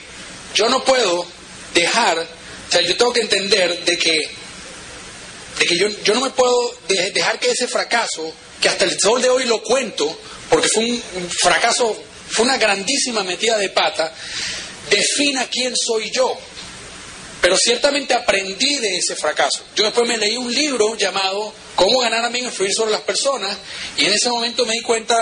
[0.54, 1.26] yo no puedo
[1.74, 4.28] dejar, o sea, yo tengo que entender de que,
[5.58, 9.20] de que yo, yo no me puedo dejar que ese fracaso, que hasta el sol
[9.20, 10.18] de hoy lo cuento,
[10.48, 11.96] porque fue un fracaso,
[12.30, 14.12] fue una grandísima metida de pata,
[14.90, 16.36] defina quién soy yo.
[17.46, 19.62] Pero ciertamente aprendí de ese fracaso.
[19.76, 23.56] Yo después me leí un libro llamado Cómo ganar a mí influir sobre las personas
[23.96, 25.14] y en ese momento me di cuenta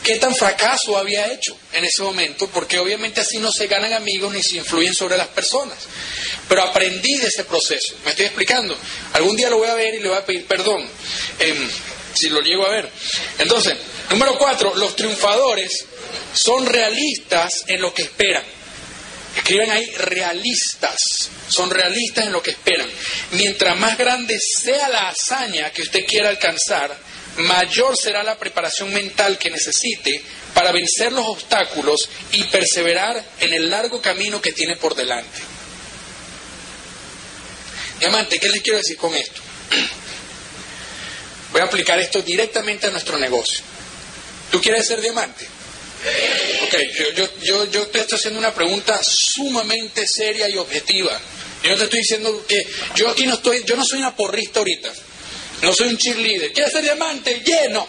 [0.00, 4.32] qué tan fracaso había hecho en ese momento, porque obviamente así no se ganan amigos
[4.32, 5.76] ni se influyen sobre las personas.
[6.48, 7.96] Pero aprendí de ese proceso.
[8.04, 8.78] Me estoy explicando.
[9.14, 10.88] Algún día lo voy a ver y le voy a pedir perdón,
[11.40, 11.68] em,
[12.14, 12.88] si lo llego a ver.
[13.40, 13.76] Entonces,
[14.10, 15.84] número cuatro, los triunfadores
[16.32, 18.55] son realistas en lo que esperan.
[19.36, 20.98] Escriben ahí realistas,
[21.48, 22.88] son realistas en lo que esperan.
[23.32, 26.96] Mientras más grande sea la hazaña que usted quiera alcanzar,
[27.36, 30.22] mayor será la preparación mental que necesite
[30.54, 35.38] para vencer los obstáculos y perseverar en el largo camino que tiene por delante.
[38.00, 39.40] Diamante, ¿qué les quiero decir con esto?
[41.52, 43.60] Voy a aplicar esto directamente a nuestro negocio.
[44.50, 45.46] ¿Tú quieres ser diamante?
[46.66, 46.74] Ok,
[47.14, 51.18] yo, yo, yo, te estoy haciendo una pregunta sumamente seria y objetiva.
[51.62, 54.60] Yo no te estoy diciendo que yo aquí no estoy, yo no soy una porrista
[54.60, 54.92] ahorita,
[55.62, 56.52] no soy un cheerleader.
[56.52, 57.40] ¿Quieres ser diamante?
[57.44, 57.86] Lleno.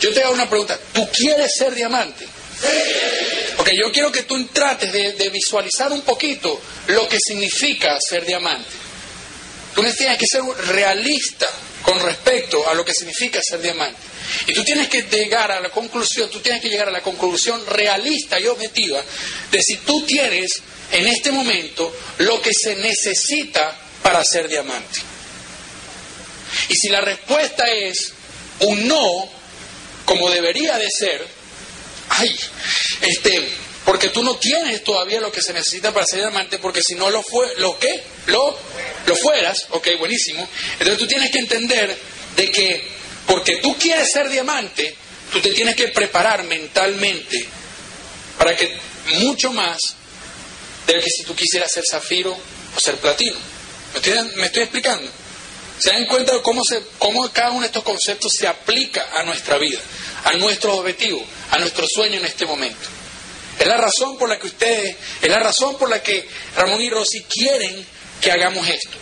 [0.00, 2.26] Yo te hago una pregunta, ¿tú quieres ser diamante?
[3.58, 8.24] Ok, yo quiero que tú trates de, de visualizar un poquito lo que significa ser
[8.24, 8.70] diamante.
[9.74, 11.48] Tú tienes que ser realista
[11.82, 13.98] con respecto a lo que significa ser diamante.
[14.46, 17.64] Y tú tienes que llegar a la conclusión, tú tienes que llegar a la conclusión
[17.66, 19.02] realista y objetiva
[19.50, 20.62] de si tú tienes
[20.92, 25.00] en este momento lo que se necesita para ser diamante.
[26.68, 28.12] Y si la respuesta es
[28.60, 29.30] un no,
[30.04, 31.24] como debería de ser,
[32.08, 32.34] ay,
[33.02, 33.48] este,
[33.84, 37.10] porque tú no tienes todavía lo que se necesita para ser diamante, porque si no
[37.10, 38.02] lo fue, ¿lo qué?
[38.26, 38.56] Lo,
[39.06, 40.48] lo fueras, ok, buenísimo.
[40.72, 41.96] Entonces tú tienes que entender
[42.36, 44.94] de que porque tú quieres ser diamante,
[45.32, 47.46] tú te tienes que preparar mentalmente
[48.38, 48.70] para que
[49.18, 49.78] mucho más
[50.86, 53.36] de que si tú quisieras ser zafiro o ser platino.
[54.36, 55.10] ¿Me estoy, explicando?
[55.78, 59.24] ¿Se dan cuenta de cómo, se, cómo cada uno de estos conceptos se aplica a
[59.24, 59.78] nuestra vida,
[60.24, 62.88] a nuestros objetivos, a nuestro sueño en este momento?
[63.58, 66.88] Es la razón por la que ustedes, es la razón por la que Ramón y
[66.88, 67.84] Rosy quieren
[68.20, 68.96] que hagamos esto.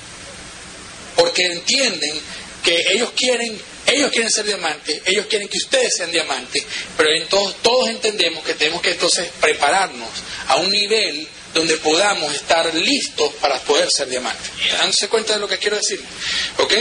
[1.16, 2.20] Porque entienden
[2.64, 6.64] que ellos quieren ellos quieren ser diamantes, ellos quieren que ustedes sean diamantes,
[6.96, 10.10] pero todos, todos entendemos que tenemos que entonces prepararnos
[10.48, 14.50] a un nivel donde podamos estar listos para poder ser diamantes.
[14.78, 16.00] Dándose cuenta de lo que quiero decir.
[16.58, 16.72] ¿Ok?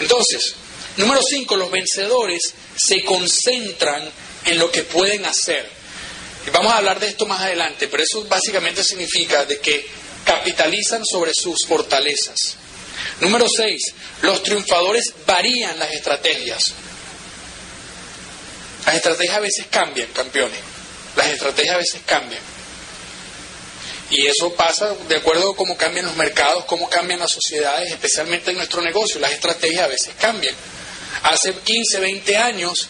[0.00, 0.54] Entonces,
[0.96, 2.42] número cinco, los vencedores
[2.76, 4.10] se concentran
[4.46, 5.68] en lo que pueden hacer.
[6.46, 9.86] Y vamos a hablar de esto más adelante, pero eso básicamente significa de que
[10.24, 12.56] capitalizan sobre sus fortalezas.
[13.20, 13.94] Número 6.
[14.22, 16.72] Los triunfadores varían las estrategias.
[18.86, 20.58] Las estrategias a veces cambian, campeones.
[21.16, 22.42] Las estrategias a veces cambian.
[24.10, 28.50] Y eso pasa de acuerdo a cómo cambian los mercados, cómo cambian las sociedades, especialmente
[28.50, 29.20] en nuestro negocio.
[29.20, 30.54] Las estrategias a veces cambian.
[31.22, 32.88] Hace 15, 20 años,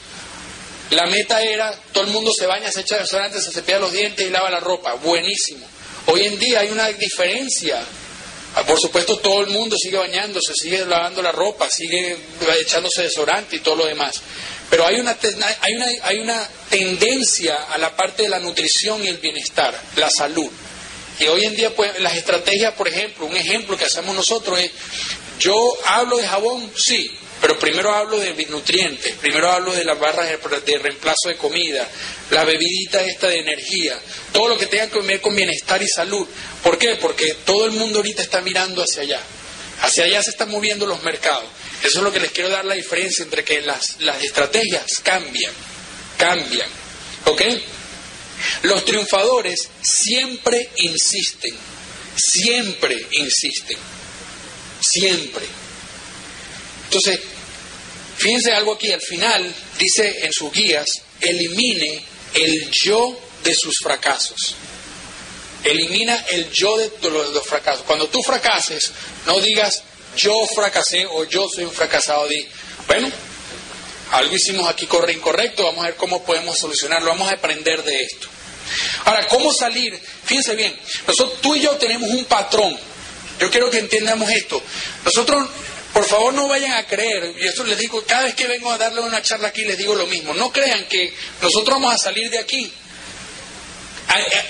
[0.90, 4.26] la meta era, todo el mundo se baña, se echa restaurante, se cepilla los dientes
[4.26, 4.94] y lava la ropa.
[4.94, 5.66] Buenísimo.
[6.06, 7.82] Hoy en día hay una diferencia.
[8.54, 12.16] Ah, por supuesto, todo el mundo sigue bañándose, sigue lavando la ropa, sigue
[12.58, 14.20] echándose desodorante y todo lo demás.
[14.68, 15.16] Pero hay una,
[15.60, 20.08] hay, una, hay una tendencia a la parte de la nutrición y el bienestar, la
[20.10, 20.50] salud.
[21.20, 24.70] Y hoy en día, pues, las estrategias, por ejemplo, un ejemplo que hacemos nosotros es,
[25.38, 25.54] yo
[25.86, 27.10] hablo de jabón, sí,
[27.40, 31.88] pero primero hablo de nutrientes, primero hablo de las barras de, reemplazo de comida,
[32.30, 33.98] la bebidita esta de energía,
[34.32, 36.26] todo lo que tenga que ver con bienestar y salud.
[36.62, 36.96] ¿Por qué?
[36.96, 39.20] Porque todo el mundo ahorita está mirando hacia allá.
[39.80, 41.46] Hacia allá se están moviendo los mercados.
[41.82, 45.52] Eso es lo que les quiero dar la diferencia entre que las, las estrategias cambian,
[46.18, 46.68] cambian.
[47.24, 47.42] ¿Ok?
[48.62, 51.54] Los triunfadores siempre insisten,
[52.16, 53.78] siempre insisten,
[54.80, 55.46] siempre.
[56.84, 57.20] Entonces,
[58.20, 60.86] fíjense algo aquí, al final dice en sus guías,
[61.20, 62.04] elimine
[62.34, 64.54] el yo de sus fracasos.
[65.64, 67.84] Elimina el yo de los, fracasos.
[67.86, 68.92] Cuando tú fracases,
[69.26, 69.82] no digas
[70.16, 72.26] yo fracasé o yo soy un fracasado.
[72.28, 72.46] Di,
[72.86, 73.10] bueno,
[74.12, 78.02] algo hicimos aquí corre incorrecto, vamos a ver cómo podemos solucionarlo, vamos a aprender de
[78.02, 78.28] esto.
[79.04, 79.98] Ahora, ¿cómo salir?
[80.24, 82.76] Fíjense bien, nosotros, tú y yo tenemos un patrón.
[83.40, 84.62] Yo quiero que entendamos esto.
[85.04, 85.48] Nosotros,
[85.92, 88.78] por favor, no vayan a creer, y esto les digo, cada vez que vengo a
[88.78, 91.12] darle una charla aquí les digo lo mismo, no crean que
[91.42, 92.72] nosotros vamos a salir de aquí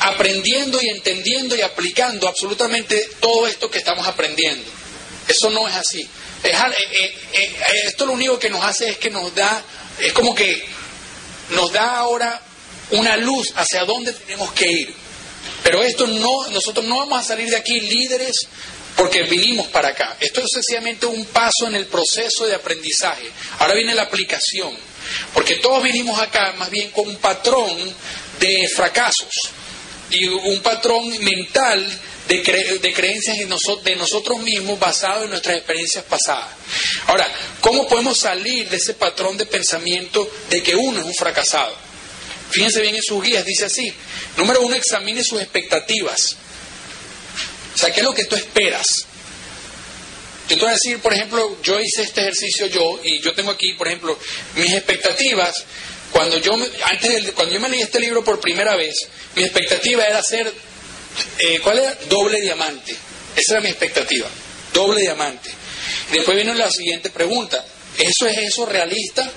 [0.00, 4.64] aprendiendo y entendiendo y aplicando absolutamente todo esto que estamos aprendiendo.
[5.28, 6.00] Eso no es así.
[6.42, 9.62] Eh, eh, eh, esto lo único que nos hace es que nos da,
[9.98, 10.64] es como que
[11.50, 12.40] nos da ahora
[12.92, 14.94] una luz hacia dónde tenemos que ir.
[15.62, 18.48] Pero esto no, nosotros no vamos a salir de aquí líderes
[18.96, 20.16] porque vinimos para acá.
[20.20, 23.30] Esto es sencillamente un paso en el proceso de aprendizaje.
[23.58, 24.74] Ahora viene la aplicación,
[25.34, 27.76] porque todos vinimos acá más bien con un patrón
[28.38, 29.50] de fracasos
[30.10, 33.46] y un patrón mental de, de creencias de,
[33.84, 36.50] de nosotros mismos basado en nuestras experiencias pasadas.
[37.06, 37.28] Ahora,
[37.60, 41.74] ¿cómo podemos salir de ese patrón de pensamiento de que uno es un fracasado?
[42.50, 43.92] Fíjense bien en sus guías, dice así.
[44.36, 46.36] Número uno, examine sus expectativas.
[47.74, 48.86] O sea, ¿qué es lo que tú esperas?
[50.48, 53.52] Yo te voy a decir, por ejemplo, yo hice este ejercicio yo y yo tengo
[53.52, 54.18] aquí, por ejemplo,
[54.56, 55.54] mis expectativas.
[56.10, 58.94] Cuando yo, antes cuando yo me leí este libro por primera vez,
[59.36, 60.52] mi expectativa era ser,
[61.38, 61.94] eh, ¿cuál era?
[62.08, 62.96] Doble diamante.
[63.36, 64.28] Esa era mi expectativa,
[64.74, 65.50] doble diamante.
[66.10, 67.64] Después vino la siguiente pregunta,
[67.96, 69.30] ¿eso es eso realista?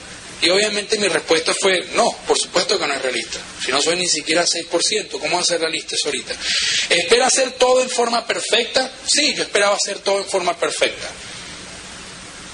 [0.43, 3.39] Y obviamente mi respuesta fue, no, por supuesto que no es realista.
[3.63, 6.35] Si no soy ni siquiera 6%, ¿cómo va a ser realista eso ahorita?
[6.89, 8.91] ¿Espera hacer todo en forma perfecta?
[9.07, 11.09] Sí, yo esperaba hacer todo en forma perfecta.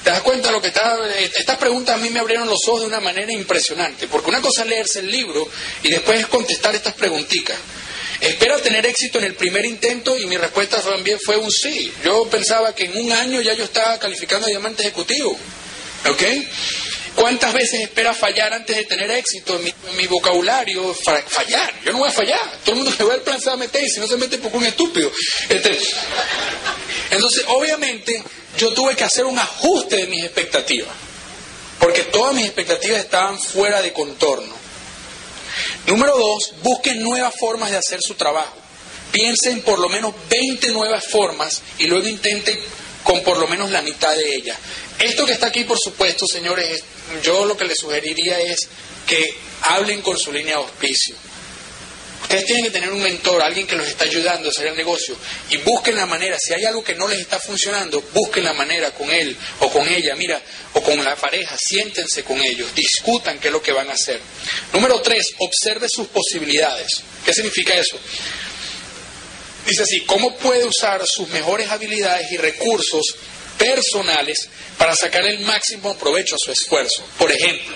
[0.04, 1.00] ¿Te das cuenta de lo que está?
[1.36, 4.62] Estas preguntas a mí me abrieron los ojos de una manera impresionante, porque una cosa
[4.62, 5.50] es leerse el libro
[5.82, 7.58] y después es contestar estas preguntitas.
[8.22, 10.16] ¿Espera tener éxito en el primer intento?
[10.16, 11.92] Y mi respuesta también fue un sí.
[12.04, 15.36] Yo pensaba que en un año ya yo estaba calificando a diamante ejecutivo.
[16.08, 16.24] ¿Ok?
[17.16, 19.60] ¿Cuántas veces espera fallar antes de tener éxito?
[19.60, 21.74] En mi, vocabulario, fallar.
[21.84, 22.40] Yo no voy a fallar.
[22.64, 24.18] Todo el mundo que va al plan se va a meter y si no se
[24.18, 25.12] mete, porque un estúpido.
[25.50, 25.78] Este,
[27.12, 28.24] entonces, obviamente,
[28.58, 30.94] yo tuve que hacer un ajuste de mis expectativas.
[31.80, 34.54] Porque todas mis expectativas estaban fuera de contorno.
[35.88, 38.56] Número dos, busquen nuevas formas de hacer su trabajo.
[39.12, 42.60] Piensen por lo menos 20 nuevas formas y luego intenten
[43.04, 44.58] con por lo menos la mitad de ellas.
[45.00, 46.84] Esto que está aquí, por supuesto, señores,
[47.24, 48.68] yo lo que les sugeriría es
[49.06, 51.16] que hablen con su línea de auspicio.
[52.22, 55.16] Ustedes tienen que tener un mentor, alguien que los está ayudando a hacer el negocio
[55.50, 58.92] y busquen la manera, si hay algo que no les está funcionando, busquen la manera
[58.92, 60.40] con él o con ella, mira,
[60.74, 64.22] o con la pareja, siéntense con ellos, discutan qué es lo que van a hacer.
[64.74, 67.02] Número tres, observe sus posibilidades.
[67.26, 67.98] ¿Qué significa eso?
[69.66, 73.16] Dice así, ¿cómo puede usar sus mejores habilidades y recursos
[73.60, 77.06] personales para sacar el máximo provecho a su esfuerzo?
[77.20, 77.76] Por ejemplo,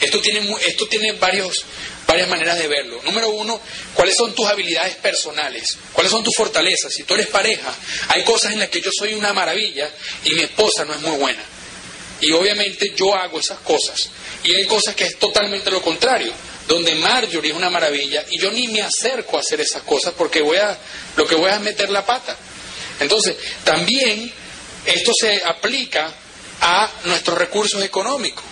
[0.00, 1.64] esto tiene, esto tiene varios,
[2.06, 3.00] varias maneras de verlo.
[3.02, 3.60] Número uno,
[3.94, 5.76] ¿cuáles son tus habilidades personales?
[5.92, 6.92] ¿Cuáles son tus fortalezas?
[6.92, 7.74] Si tú eres pareja,
[8.08, 9.90] hay cosas en las que yo soy una maravilla
[10.24, 11.42] y mi esposa no es muy buena.
[12.20, 14.10] Y obviamente yo hago esas cosas.
[14.44, 16.32] Y hay cosas que es totalmente lo contrario
[16.68, 20.40] donde Marjorie es una maravilla y yo ni me acerco a hacer esas cosas porque
[20.40, 20.78] voy a,
[21.16, 22.36] lo que voy a es meter la pata.
[23.00, 24.32] Entonces, también
[24.86, 26.12] esto se aplica
[26.60, 28.44] a nuestros recursos económicos.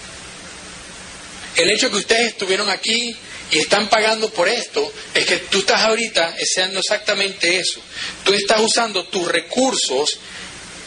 [1.56, 3.16] El hecho que ustedes estuvieron aquí
[3.50, 7.80] y están pagando por esto es que tú estás ahorita haciendo exactamente eso.
[8.24, 10.18] Tú estás usando tus recursos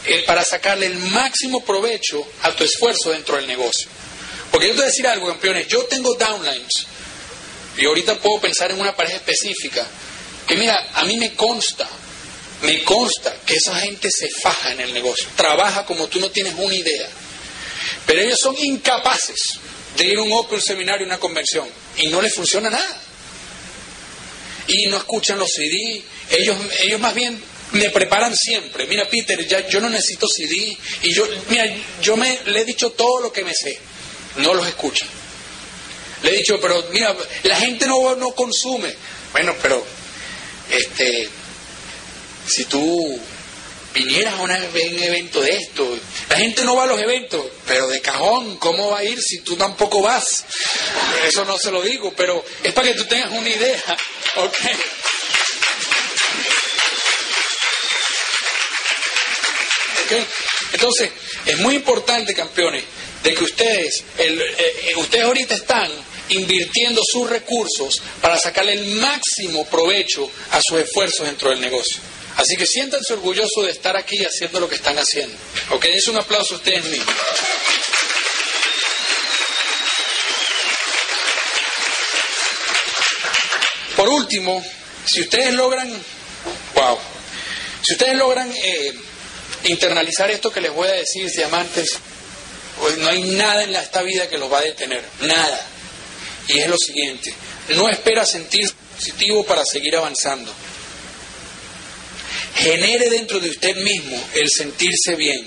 [0.06, 3.88] eh, para sacarle el máximo provecho a tu esfuerzo dentro del negocio.
[4.50, 6.86] Porque yo te voy a decir algo, campeones, yo tengo downlines
[7.76, 9.86] y ahorita puedo pensar en una pareja específica
[10.46, 11.88] que mira, a mí me consta,
[12.64, 16.54] me consta que esa gente se faja en el negocio, trabaja como tú no tienes
[16.56, 17.08] una idea,
[18.06, 19.58] pero ellos son incapaces
[19.96, 23.00] de ir a un Open seminario, una convención, y no les funciona nada.
[24.66, 27.40] Y no escuchan los CD, ellos, ellos más bien
[27.72, 28.86] me preparan siempre.
[28.86, 31.64] Mira, Peter, ya yo no necesito CD, y yo, mira,
[32.00, 33.78] yo me, le he dicho todo lo que me sé,
[34.36, 35.08] no los escuchan.
[36.22, 38.94] Le he dicho, pero mira, la gente no, no consume.
[39.32, 39.84] Bueno, pero,
[40.70, 41.28] este,
[42.46, 43.20] si tú
[43.94, 45.98] vinieras a un evento de esto.
[46.28, 49.40] La gente no va a los eventos, pero de cajón, ¿cómo va a ir si
[49.40, 50.44] tú tampoco vas?
[51.26, 53.82] Eso no se lo digo, pero es para que tú tengas una idea,
[54.36, 54.56] ¿ok?
[60.72, 61.10] Entonces,
[61.46, 62.84] es muy importante, campeones,
[63.22, 65.90] de que ustedes, el, eh, eh, ustedes ahorita están
[66.28, 72.00] invirtiendo sus recursos para sacarle el máximo provecho a sus esfuerzos dentro del negocio.
[72.36, 75.36] Así que siéntanse orgullosos de estar aquí haciendo lo que están haciendo.
[75.70, 77.14] Ok, es un aplauso a ustedes mismos.
[83.96, 84.64] Por último,
[85.06, 85.88] si ustedes logran,
[86.74, 86.98] wow,
[87.82, 88.94] si ustedes logran eh,
[89.64, 91.98] internalizar esto que les voy a decir, diamantes,
[92.80, 95.66] pues no hay nada en esta vida que los va a detener, nada.
[96.48, 97.32] Y es lo siguiente,
[97.68, 100.52] no espera sentirse positivo para seguir avanzando
[102.64, 105.46] genere dentro de usted mismo el sentirse bien.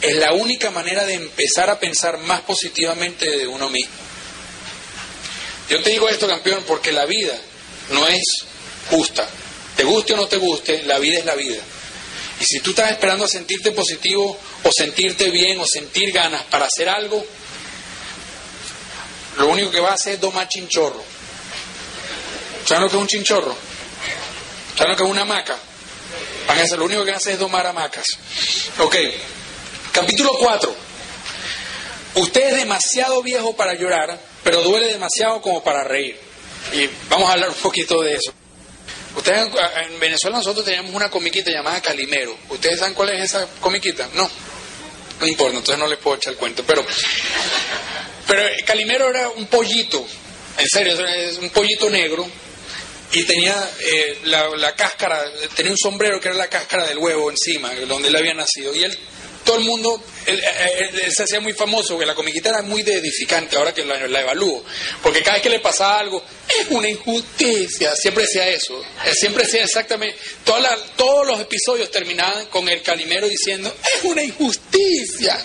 [0.00, 3.94] Es la única manera de empezar a pensar más positivamente de uno mismo.
[5.68, 7.36] Yo te digo esto, campeón, porque la vida
[7.90, 8.22] no es
[8.90, 9.28] justa.
[9.76, 11.60] Te guste o no te guste, la vida es la vida.
[12.40, 16.66] Y si tú estás esperando a sentirte positivo o sentirte bien o sentir ganas para
[16.66, 17.24] hacer algo,
[19.38, 21.02] lo único que va a hacer es domar chinchorro.
[22.66, 23.56] ¿Saben lo que es un chinchorro?
[24.76, 25.24] ¿Saben lo que es una
[26.42, 26.52] hamaca?
[26.52, 28.06] Háganse, lo único que hace es domar hamacas.
[28.78, 28.96] Ok,
[29.92, 30.74] capítulo 4.
[32.14, 36.18] Usted es demasiado viejo para llorar, pero duele demasiado como para reír.
[36.72, 38.32] Y vamos a hablar un poquito de eso.
[39.16, 39.48] Ustedes
[39.90, 42.36] en Venezuela nosotros teníamos una comiquita llamada Calimero.
[42.48, 44.08] ¿Ustedes saben cuál es esa comiquita?
[44.14, 44.28] No.
[45.20, 46.64] No importa, entonces no les puedo echar el cuento.
[46.66, 46.84] Pero,
[48.26, 50.04] pero Calimero era un pollito,
[50.58, 52.26] en serio, es un pollito negro
[53.12, 55.22] y tenía eh, la, cáscara,
[55.54, 58.74] tenía un sombrero que era la cáscara del huevo encima, donde él había nacido.
[58.74, 58.98] Y él,
[59.44, 60.42] todo el mundo, él,
[61.14, 64.20] se hacía muy famoso, que la comiquita era muy de edificante, ahora que la, la,
[64.20, 64.64] evalúo.
[65.02, 68.82] Porque cada vez que le pasaba algo, es una injusticia, siempre decía eso.
[69.12, 75.38] Siempre decía exactamente, todos los episodios terminaban con el calimero diciendo, es una injusticia.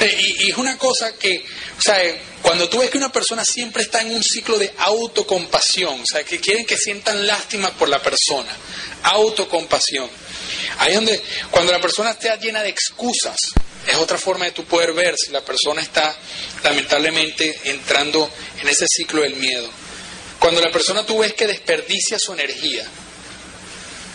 [0.00, 1.44] Eh, y, es una cosa que,
[1.78, 1.98] o sea,
[2.42, 6.24] cuando tú ves que una persona siempre está en un ciclo de autocompasión, o sea,
[6.24, 8.56] que quieren que sientan lástima por la persona,
[9.02, 10.08] autocompasión.
[10.78, 11.20] Ahí donde,
[11.50, 13.36] cuando la persona está llena de excusas,
[13.86, 16.16] es otra forma de tú poder ver si la persona está
[16.62, 18.30] lamentablemente entrando
[18.60, 19.68] en ese ciclo del miedo.
[20.38, 22.84] Cuando la persona tú ves que desperdicia su energía,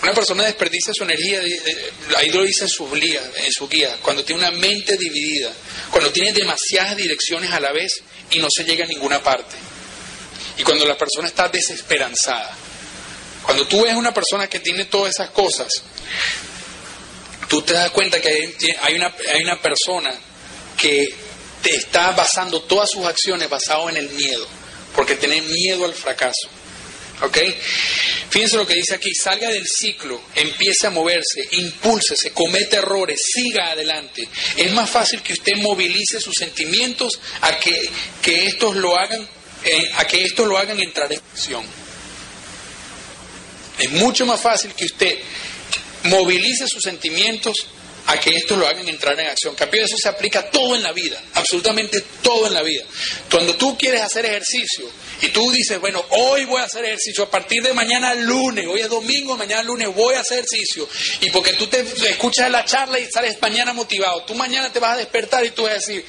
[0.02, 1.42] una persona desperdicia su energía,
[2.18, 5.52] ahí lo dice en su, guía, en su guía, cuando tiene una mente dividida,
[5.90, 8.02] cuando tiene demasiadas direcciones a la vez
[8.32, 9.56] y no se llega a ninguna parte.
[10.58, 12.56] Y cuando la persona está desesperanzada.
[13.48, 15.70] Cuando tú ves una persona que tiene todas esas cosas,
[17.48, 20.14] tú te das cuenta que hay, una, hay una persona
[20.78, 21.16] que
[21.62, 24.46] te está basando todas sus acciones basado en el miedo,
[24.94, 26.50] porque tiene miedo al fracaso.
[27.22, 27.38] ¿Ok?
[28.30, 33.72] Fíjense lo que dice aquí, salga del ciclo, empiece a moverse, impúlsese, comete errores, siga
[33.72, 34.28] adelante.
[34.58, 37.90] Es más fácil que usted movilice sus sentimientos a que,
[38.22, 39.26] que estos lo hagan,
[39.64, 41.87] eh, a que estos lo hagan entrar en acción.
[43.80, 45.18] Es mucho más fácil que usted
[46.04, 47.56] movilice sus sentimientos
[48.08, 49.54] a que estos lo hagan entrar en acción.
[49.54, 52.86] Capítulo eso se aplica todo en la vida, absolutamente todo en la vida.
[53.30, 54.90] Cuando tú quieres hacer ejercicio
[55.22, 58.80] y tú dices, bueno, hoy voy a hacer ejercicio, a partir de mañana lunes, hoy
[58.80, 60.88] es domingo, mañana lunes voy a hacer ejercicio,
[61.22, 64.94] y porque tú te escuchas la charla y sales mañana motivado, tú mañana te vas
[64.94, 66.06] a despertar y tú vas a decir,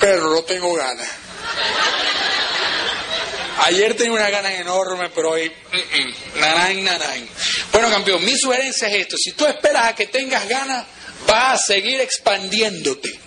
[0.00, 1.08] pero no tengo ganas.
[3.64, 6.14] Ayer tenía unas ganas enormes, pero hoy, mm, mm,
[7.72, 9.16] Bueno, campeón, mi sugerencia es esto.
[9.16, 10.86] Si tú esperas a que tengas ganas,
[11.26, 13.18] vas a seguir expandiéndote.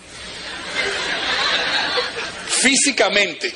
[2.48, 3.52] Físicamente.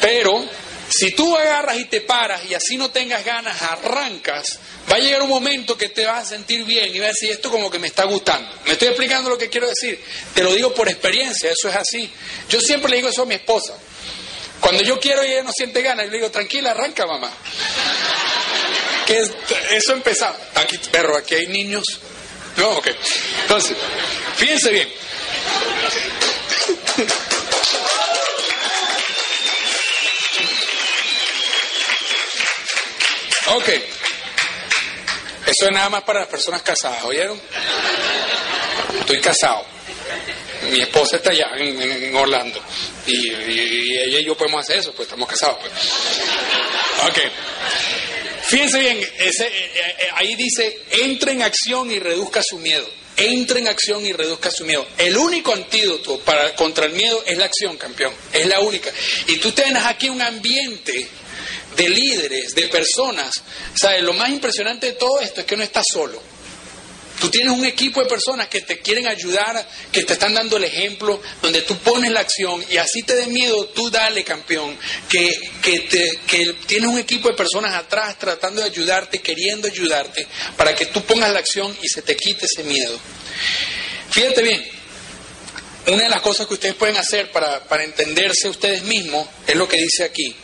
[0.00, 0.48] Pero
[0.88, 4.58] si tú agarras y te paras y así no tengas ganas, arrancas,
[4.90, 7.30] va a llegar un momento que te vas a sentir bien y vas a decir,
[7.30, 8.48] esto como que me está gustando.
[8.64, 10.02] Me estoy explicando lo que quiero decir.
[10.34, 12.10] Te lo digo por experiencia, eso es así.
[12.48, 13.74] Yo siempre le digo eso a mi esposa.
[14.60, 17.30] Cuando yo quiero y ella no siente ganas, yo le digo, tranquila, arranca, mamá.
[19.06, 19.18] Que
[19.70, 20.26] eso empezó.
[20.54, 21.84] Aquí, perro, aquí hay niños.
[22.56, 22.88] No, ok.
[23.42, 23.76] Entonces,
[24.36, 24.88] fíjense bien.
[33.46, 33.97] Ok.
[35.48, 37.40] Eso es nada más para las personas casadas, ¿oyeron?
[39.00, 39.64] Estoy casado.
[40.70, 42.60] Mi esposa está allá en, Orlando.
[43.06, 45.56] Y, ella y yo podemos hacer eso, pues estamos casados.
[45.58, 45.72] Pues.
[47.08, 47.18] Ok.
[48.42, 52.86] Fíjense bien, ese, eh, eh, eh, ahí dice, entra en acción y reduzca su miedo.
[53.16, 54.86] Entra en acción y reduzca su miedo.
[54.98, 58.12] El único antídoto para, contra el miedo es la acción, campeón.
[58.34, 58.90] Es la única.
[59.28, 61.08] Y tú tienes aquí un ambiente
[61.78, 63.32] de líderes, de personas.
[63.74, 64.02] ¿Sabes?
[64.02, 66.20] Lo más impresionante de todo esto es que no estás solo.
[67.20, 70.64] Tú tienes un equipo de personas que te quieren ayudar, que te están dando el
[70.64, 75.28] ejemplo, donde tú pones la acción y así te dé miedo, tú dale, campeón, que,
[75.60, 80.76] que, te, que tienes un equipo de personas atrás tratando de ayudarte, queriendo ayudarte, para
[80.76, 82.96] que tú pongas la acción y se te quite ese miedo.
[84.10, 84.64] Fíjate bien,
[85.88, 89.66] una de las cosas que ustedes pueden hacer para, para entenderse ustedes mismos es lo
[89.66, 90.36] que dice aquí.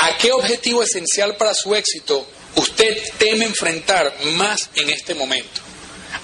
[0.00, 2.26] ¿A qué objetivo esencial para su éxito
[2.56, 5.60] usted teme enfrentar más en este momento?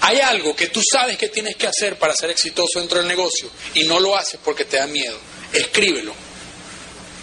[0.00, 3.50] Hay algo que tú sabes que tienes que hacer para ser exitoso dentro del negocio
[3.74, 5.18] y no lo haces porque te da miedo.
[5.52, 6.14] Escríbelo.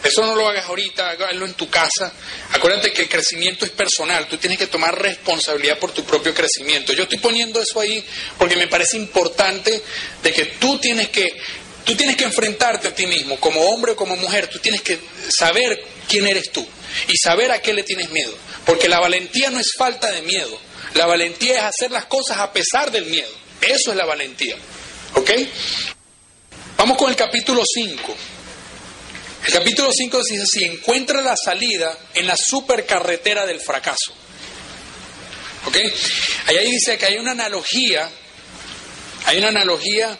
[0.04, 2.12] Eso no lo hagas ahorita, hágalo en tu casa.
[2.51, 6.93] Acuérdate que el crecimiento es personal, tú tienes que tomar responsabilidad por tu propio crecimiento.
[6.93, 8.04] Yo estoy poniendo eso ahí
[8.38, 9.82] porque me parece importante
[10.22, 11.32] de que tú tienes que
[11.84, 14.97] Tú tienes que enfrentarte a ti mismo, como hombre o como mujer, tú tienes que
[15.38, 16.66] saber quién eres tú
[17.08, 18.36] y saber a qué le tienes miedo.
[18.66, 20.58] Porque la valentía no es falta de miedo,
[20.93, 23.30] la valentía es hacer las cosas a pesar del miedo.
[23.62, 24.56] Eso es la valentía.
[25.16, 25.32] ¿Ok?
[26.78, 28.16] Vamos con el capítulo 5.
[29.45, 34.14] El capítulo 5 dice así, encuentra la salida en la supercarretera del fracaso.
[35.66, 35.78] ¿Ok?
[36.47, 38.10] Ahí dice que hay una analogía,
[39.26, 40.18] hay una analogía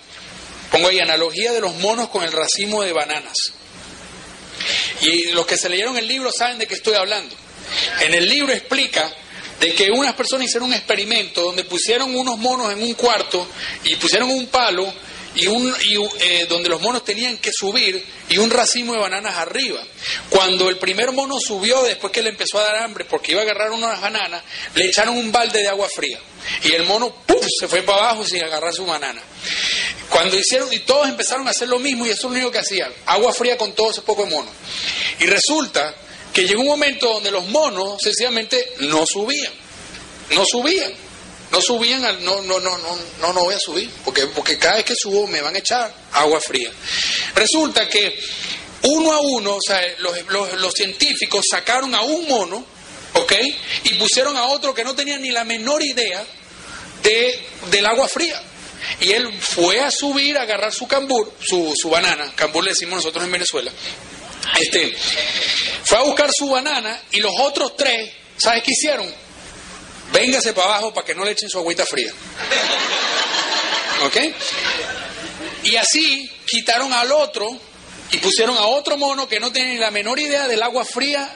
[0.74, 3.36] Pongo ahí analogía de los monos con el racimo de bananas.
[5.02, 7.36] Y los que se leyeron el libro saben de qué estoy hablando.
[8.02, 9.12] En el libro explica
[9.60, 13.48] de que unas personas hicieron un experimento donde pusieron unos monos en un cuarto
[13.84, 14.94] y pusieron un palo
[15.36, 15.74] y, un,
[16.20, 19.82] eh, donde los monos tenían que subir y un racimo de bananas arriba.
[20.30, 23.44] Cuando el primer mono subió, después que le empezó a dar hambre porque iba a
[23.44, 24.44] agarrar unas bananas,
[24.76, 26.20] le echaron un balde de agua fría.
[26.64, 27.46] Y el mono ¡puf!
[27.60, 29.22] se fue para abajo sin agarrar su banana.
[30.10, 32.60] Cuando hicieron, y todos empezaron a hacer lo mismo, y eso es lo único que
[32.60, 34.52] hacían, agua fría con todo ese poco de mono.
[35.20, 35.96] Y resulta
[36.34, 39.54] que llegó un momento donde los monos sencillamente no subían,
[40.32, 40.94] no subían
[41.54, 44.78] no subían al, no, no, no, no, no, no voy a subir, porque, porque cada
[44.78, 46.72] vez que subo me van a echar agua fría.
[47.36, 48.20] Resulta que
[48.82, 50.18] uno a uno, o sea, los,
[50.60, 52.66] los, científicos sacaron a un mono,
[53.14, 53.34] ¿ok?
[53.84, 56.24] Y pusieron a otro que no tenía ni la menor idea
[57.04, 57.40] de,
[57.70, 58.42] del agua fría.
[59.00, 62.98] Y él fue a subir a agarrar su cambur, su, su banana, cambur le decimos
[62.98, 63.72] nosotros en Venezuela.
[64.60, 64.94] Este,
[65.86, 69.14] fue a buscar su banana y los otros tres, ¿sabes qué hicieron?
[70.12, 72.12] Véngase para abajo para que no le echen su agüita fría.
[74.06, 74.18] ¿Ok?
[75.64, 77.50] Y así quitaron al otro
[78.12, 81.34] y pusieron a otro mono que no tiene ni la menor idea del agua fría,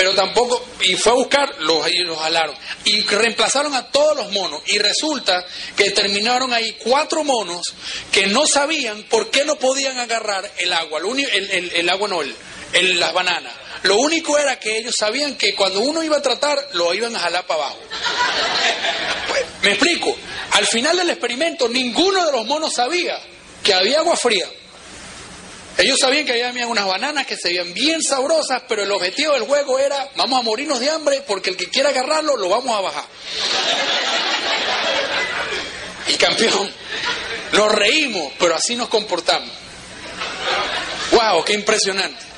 [0.00, 2.56] pero tampoco, y fue a buscar, los, y los jalaron.
[2.86, 4.62] Y reemplazaron a todos los monos.
[4.68, 5.44] Y resulta
[5.76, 7.60] que terminaron ahí cuatro monos
[8.10, 12.98] que no sabían por qué no podían agarrar el agua, el, el, agua no, el,
[12.98, 13.52] las bananas.
[13.82, 17.18] Lo único era que ellos sabían que cuando uno iba a tratar, lo iban a
[17.18, 17.80] jalar para abajo.
[19.28, 20.16] Pues, me explico.
[20.52, 23.20] Al final del experimento, ninguno de los monos sabía
[23.62, 24.48] que había agua fría.
[25.78, 29.44] Ellos sabían que había unas bananas que se veían bien sabrosas, pero el objetivo del
[29.44, 32.80] juego era, vamos a morirnos de hambre porque el que quiera agarrarlo lo vamos a
[32.80, 33.04] bajar.
[36.08, 36.70] Y campeón,
[37.52, 39.50] nos reímos, pero así nos comportamos.
[41.12, 41.44] ¡Wow!
[41.44, 42.30] ¡Qué impresionante!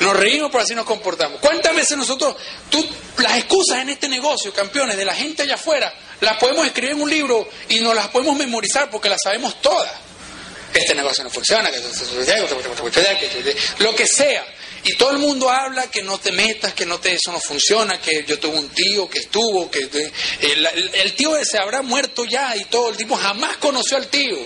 [0.00, 1.38] Nos reímos, pero así nos comportamos.
[1.40, 2.34] ¿Cuántas veces nosotros,
[2.68, 2.84] tú,
[3.18, 7.02] las excusas en este negocio, campeones, de la gente allá afuera, las podemos escribir en
[7.02, 9.92] un libro y nos las podemos memorizar porque las sabemos todas?
[10.74, 11.80] Este negocio no funciona, que
[13.78, 14.44] lo que sea.
[14.84, 18.00] Y todo el mundo habla que no te metas, que no te, eso no funciona,
[18.00, 19.78] que yo tuve un tío que estuvo, que
[20.40, 24.38] el, el, tío ese habrá muerto ya y todo, el tipo jamás conoció al tío.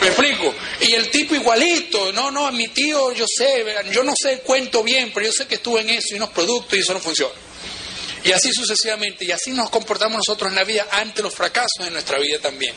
[0.00, 0.54] ¿Me explico?
[0.80, 5.10] Y el tipo igualito, no, no, mi tío yo sé, yo no sé, cuento bien,
[5.12, 7.34] pero yo sé que estuve en eso y unos productos y eso no funciona.
[8.24, 11.90] Y así sucesivamente, y así nos comportamos nosotros en la vida ante los fracasos de
[11.90, 12.74] nuestra vida también.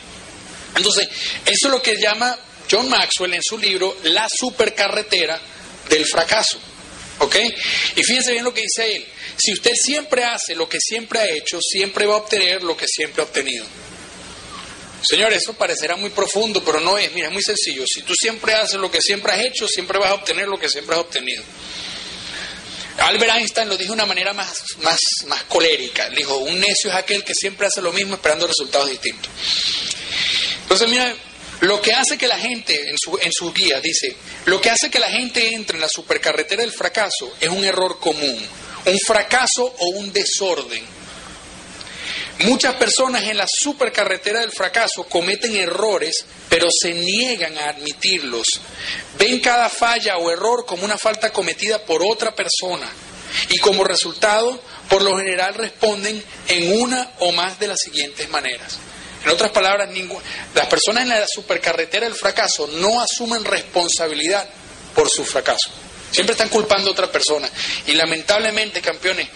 [0.76, 1.08] Entonces,
[1.46, 2.38] eso es lo que llama
[2.70, 5.40] John Maxwell en su libro La supercarretera
[5.88, 6.58] del fracaso.
[7.18, 7.36] ¿Ok?
[7.96, 9.06] Y fíjense bien lo que dice él.
[9.36, 12.86] Si usted siempre hace lo que siempre ha hecho, siempre va a obtener lo que
[12.88, 13.64] siempre ha obtenido.
[15.08, 17.12] Señor, eso parecerá muy profundo, pero no es.
[17.12, 17.84] Mira, es muy sencillo.
[17.86, 20.68] Si tú siempre haces lo que siempre has hecho, siempre vas a obtener lo que
[20.68, 21.42] siempre has obtenido.
[22.98, 24.52] Albert Einstein lo dijo de una manera más,
[24.82, 26.08] más, más colérica.
[26.10, 29.30] Dijo, un necio es aquel que siempre hace lo mismo esperando resultados distintos.
[30.62, 31.14] Entonces, mira,
[31.62, 35.08] lo que hace que la gente, en su, en dice, lo que hace que la
[35.08, 38.36] gente entre en la supercarretera del fracaso es un error común,
[38.86, 40.82] un fracaso o un desorden.
[42.40, 48.60] Muchas personas en la supercarretera del fracaso cometen errores, pero se niegan a admitirlos.
[49.16, 52.90] Ven cada falla o error como una falta cometida por otra persona
[53.50, 58.80] y como resultado, por lo general responden en una o más de las siguientes maneras.
[59.24, 59.88] En otras palabras,
[60.54, 64.48] las personas en la supercarretera del fracaso no asumen responsabilidad
[64.94, 65.70] por su fracaso.
[66.10, 67.48] Siempre están culpando a otra persona.
[67.86, 69.28] Y lamentablemente, campeones,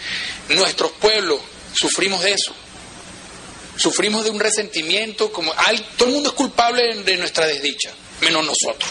[0.49, 1.41] nuestros pueblos
[1.73, 2.55] sufrimos de eso.
[3.77, 5.53] Sufrimos de un resentimiento, como
[5.97, 7.91] todo el mundo es culpable de nuestra desdicha,
[8.23, 8.91] menos nosotros.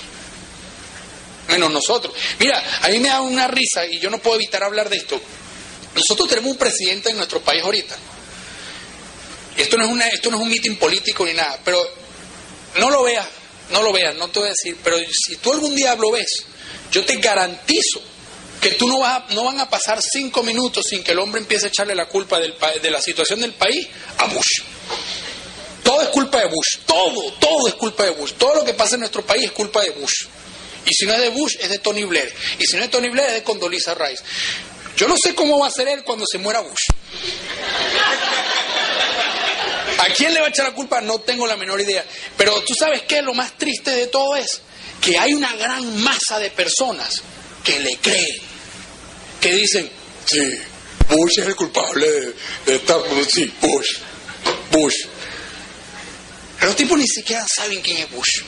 [1.49, 2.13] Menos nosotros.
[2.39, 5.19] Mira, a mí me da una risa y yo no puedo evitar hablar de esto.
[5.93, 7.95] Nosotros tenemos un presidente en nuestro país ahorita
[9.57, 11.81] esto no es, una, esto no es un mitin político ni nada, pero
[12.77, 13.27] no lo veas,
[13.71, 16.45] no lo veas, no te voy a decir, pero si tú algún día lo ves,
[16.91, 18.01] yo te garantizo
[18.61, 21.65] que tú no, vas no van a pasar cinco minutos sin que el hombre empiece
[21.65, 23.87] a echarle la culpa de la situación del país
[24.17, 24.61] a Bush.
[25.83, 28.33] Todo es culpa de Bush, todo, todo es culpa de Bush.
[28.33, 30.25] Todo lo que pasa en nuestro país es culpa de Bush.
[30.83, 32.33] Y si no es de Bush, es de Tony Blair.
[32.57, 34.23] Y si no es Tony Blair, es de Condoleezza Rice.
[34.97, 36.87] Yo no sé cómo va a ser él cuando se muera Bush.
[39.99, 41.01] ¿A quién le va a echar la culpa?
[41.01, 42.03] No tengo la menor idea.
[42.37, 44.61] Pero tú sabes qué, lo más triste de todo es
[45.01, 47.21] que hay una gran masa de personas
[47.63, 48.37] que le creen,
[49.39, 49.89] que dicen,
[50.25, 50.59] sí,
[51.09, 52.07] Bush es el culpable
[52.65, 52.99] de, estar,
[53.31, 53.97] sí, Bush,
[54.71, 55.05] Bush.
[56.61, 58.41] Los tipos ni siquiera saben quién es Bush.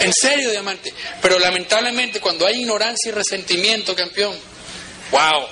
[0.00, 0.92] En serio, diamante.
[1.20, 4.36] Pero lamentablemente cuando hay ignorancia y resentimiento, campeón,
[5.10, 5.46] wow,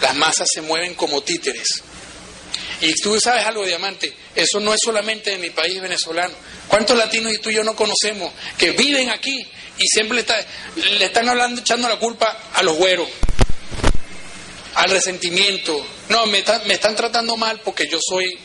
[0.00, 1.82] las masas se mueven como títeres.
[2.80, 6.34] Y tú sabes algo, Diamante, eso no es solamente de mi país venezolano.
[6.68, 9.46] ¿Cuántos latinos y tú y yo no conocemos que viven aquí
[9.78, 10.24] y siempre
[10.76, 13.08] le, están hablando, echando la culpa a los güeros,
[14.74, 15.86] al resentimiento?
[16.08, 18.38] No, me, me están tratando mal porque yo soy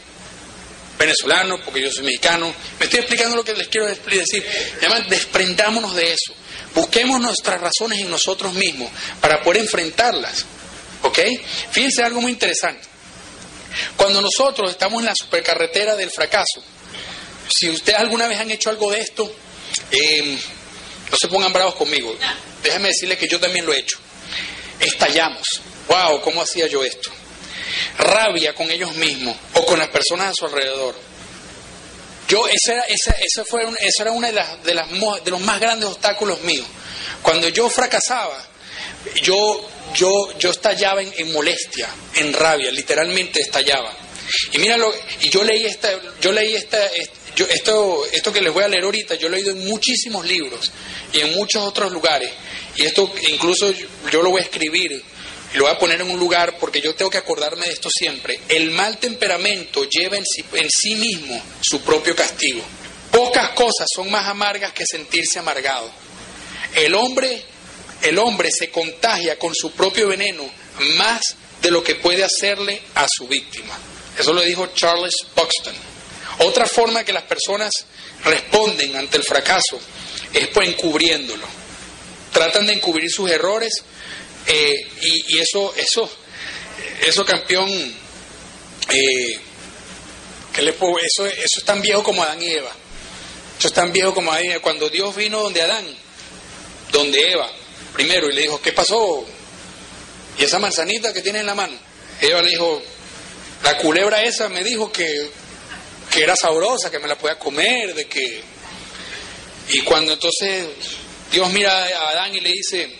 [0.97, 2.53] venezolano, porque yo soy mexicano.
[2.79, 4.45] Me estoy explicando lo que les quiero decir.
[4.77, 6.33] Además, desprendámonos de eso.
[6.73, 10.45] Busquemos nuestras razones en nosotros mismos para poder enfrentarlas.
[11.01, 11.19] ¿Ok?
[11.71, 12.90] Fíjense algo muy interesante.
[13.95, 16.63] Cuando nosotros estamos en la supercarretera del fracaso,
[17.53, 19.33] si ustedes alguna vez han hecho algo de esto,
[19.91, 20.35] em,
[21.11, 22.15] no se pongan bravos conmigo.
[22.63, 23.97] Déjenme decirles que yo también lo he hecho.
[24.79, 25.61] Estallamos.
[25.87, 27.11] Wow, ¿cómo hacía yo esto?
[27.97, 30.95] Rabia con ellos mismos o con las personas a su alrededor.
[32.27, 35.59] Yo, esa era, esa, fue, esa era una de, las, de, las, de los más
[35.59, 36.65] grandes obstáculos míos.
[37.21, 38.41] Cuando yo fracasaba,
[39.21, 43.95] yo yo, yo estallaba en, molestia, en rabia, literalmente estallaba.
[44.53, 45.89] Y míralo, y yo leí esta,
[46.21, 46.79] yo leí esta,
[47.35, 50.25] yo, esto, esto que les voy a leer ahorita, yo lo he leído en muchísimos
[50.25, 50.71] libros
[51.13, 52.31] y en muchos otros lugares.
[52.75, 53.71] Y esto incluso
[54.11, 55.03] yo lo voy a escribir
[55.53, 57.89] y lo voy a poner en un lugar porque yo tengo que acordarme de esto
[57.89, 58.39] siempre.
[58.47, 62.61] El mal temperamento lleva en sí, en sí mismo su propio castigo.
[63.11, 65.91] Pocas cosas son más amargas que sentirse amargado.
[66.75, 67.43] El hombre
[68.01, 70.43] el hombre se contagia con su propio veneno
[70.97, 73.77] más de lo que puede hacerle a su víctima.
[74.17, 75.75] Eso lo dijo Charles Buxton.
[76.39, 77.71] Otra forma que las personas
[78.23, 79.79] responden ante el fracaso
[80.33, 81.45] es pues encubriéndolo.
[82.33, 83.83] Tratan de encubrir sus errores
[84.47, 86.09] eh, y, eso, eso,
[87.05, 89.39] eso campeón, eh,
[90.53, 90.71] ¿qué le?
[90.71, 92.71] Eso, eso es tan viejo como Adán y Eva.
[93.59, 94.61] Eso es tan viejo como Adán y Eva.
[94.61, 95.85] Cuando Dios vino donde Adán,
[96.91, 97.51] donde Eva,
[97.93, 99.25] primero y le dijo, ¿qué pasó?
[100.37, 101.77] ¿Y esa manzanita que tiene en la mano?
[102.19, 102.81] Eva le dijo,
[103.63, 105.29] la culebra esa me dijo que
[106.11, 108.43] que era sabrosa, que me la podía comer, de que...
[109.69, 110.67] Y cuando entonces
[111.31, 112.91] Dios mira a Adán y le dice,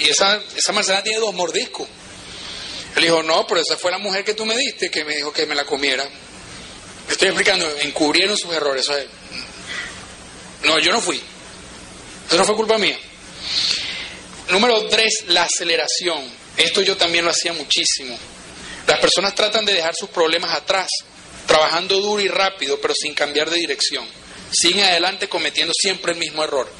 [0.00, 1.86] y esa, esa manzana tiene dos mordiscos.
[2.96, 5.32] Él dijo, no, pero esa fue la mujer que tú me diste que me dijo
[5.32, 6.08] que me la comiera.
[7.10, 8.86] Estoy explicando, encubrieron sus errores.
[10.62, 11.20] No, yo no fui.
[12.26, 12.98] Eso no fue culpa mía.
[14.48, 16.22] Número tres, la aceleración.
[16.56, 18.16] Esto yo también lo hacía muchísimo.
[18.86, 20.88] Las personas tratan de dejar sus problemas atrás,
[21.46, 24.06] trabajando duro y rápido, pero sin cambiar de dirección.
[24.52, 26.70] Siguen adelante cometiendo siempre el mismo error.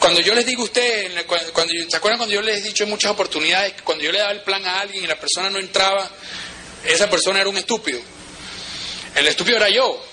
[0.00, 2.90] Cuando yo les digo a ustedes, cuando, ¿se acuerdan cuando yo les he dicho en
[2.90, 5.58] muchas oportunidades que cuando yo le daba el plan a alguien y la persona no
[5.58, 6.10] entraba,
[6.84, 8.00] esa persona era un estúpido?
[9.14, 10.04] El estúpido era yo,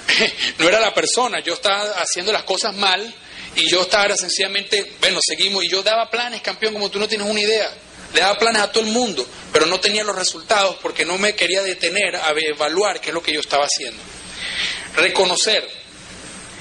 [0.58, 3.12] no era la persona, yo estaba haciendo las cosas mal
[3.56, 7.26] y yo estaba sencillamente, bueno, seguimos, y yo daba planes, campeón, como tú no tienes
[7.26, 7.72] una idea.
[8.12, 11.34] Le daba planes a todo el mundo, pero no tenía los resultados porque no me
[11.34, 14.00] quería detener a evaluar qué es lo que yo estaba haciendo.
[14.94, 15.66] Reconocer,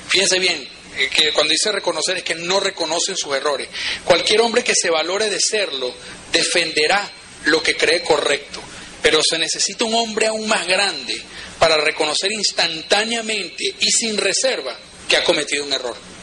[0.07, 0.67] fíjense bien,
[0.97, 3.67] eh, que cuando dice reconocer es que no reconocen sus errores.
[4.05, 5.93] Cualquier hombre que se valore de serlo
[6.31, 7.11] defenderá
[7.45, 8.61] lo que cree correcto,
[9.01, 11.21] pero se necesita un hombre aún más grande
[11.59, 14.77] para reconocer instantáneamente y sin reserva
[15.07, 16.14] que ha cometido un error.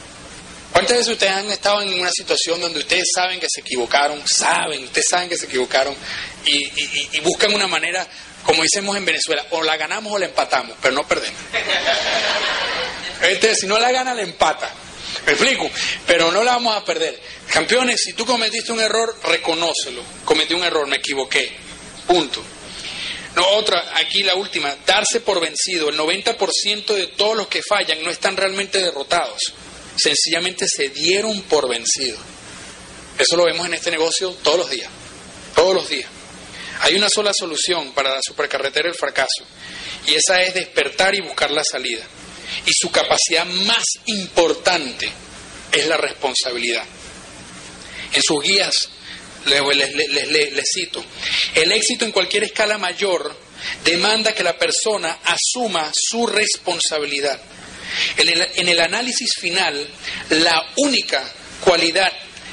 [0.72, 4.84] ¿Cuántas veces ustedes han estado en una situación donde ustedes saben que se equivocaron, saben,
[4.84, 5.94] ustedes saben que se equivocaron
[6.46, 8.06] y, buscan una manera,
[8.42, 11.40] como decimos en Venezuela, o la ganamos o la empatamos, pero no perdemos?
[13.22, 14.68] Este, si no la gana, la empata.
[15.26, 15.70] ¿Me explico?
[16.06, 17.20] Pero no la vamos a perder.
[17.48, 20.02] Campeones, si tú cometiste un error, reconócelo.
[20.24, 21.52] Cometí un error, me equivoqué.
[22.06, 22.42] Punto.
[23.36, 25.88] No, otra, aquí la última, darse por vencido.
[25.88, 29.54] El 90% de todos los que fallan no están realmente derrotados.
[30.02, 32.18] Sencillamente se dieron por vencido.
[33.18, 34.90] Eso lo vemos en este negocio todos los días.
[35.54, 36.08] Todos los días.
[36.80, 39.44] Hay una sola solución para la supercarretera del fracaso.
[40.06, 42.04] Y esa es despertar y buscar la salida.
[42.66, 45.12] Y su capacidad más importante
[45.70, 46.84] es la responsabilidad.
[48.12, 48.88] En sus guías
[49.46, 51.04] les, cito,
[51.54, 53.34] el éxito en cualquier escala mayor
[53.84, 57.40] demanda que la persona asuma su responsabilidad.
[58.16, 59.88] En el, análisis final,
[60.30, 61.22] la única
[61.60, 62.10] cualidad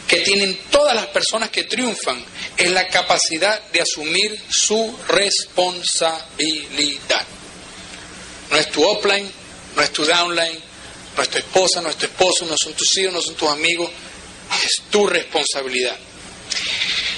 [0.07, 2.23] que tienen todas las personas que triunfan
[2.57, 7.25] es la capacidad de asumir su responsabilidad.
[8.51, 9.29] No es tu offline,
[9.75, 10.59] no es tu downline,
[11.15, 13.49] no es tu esposa, no es tu esposo, no son tus hijos, no son tus
[13.49, 13.91] amigos,
[14.63, 15.97] es tu responsabilidad.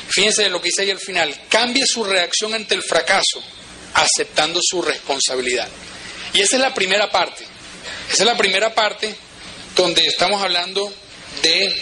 [0.09, 3.41] Fíjense en lo que dice ahí al final, cambie su reacción ante el fracaso
[3.93, 5.69] aceptando su responsabilidad.
[6.33, 7.45] Y esa es la primera parte.
[8.11, 9.15] Esa es la primera parte
[9.73, 10.93] donde estamos hablando
[11.41, 11.73] de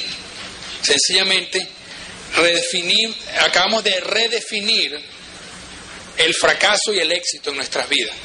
[0.82, 1.68] sencillamente
[3.40, 4.96] acabamos de redefinir
[6.18, 8.16] el fracaso y el éxito en nuestras vidas.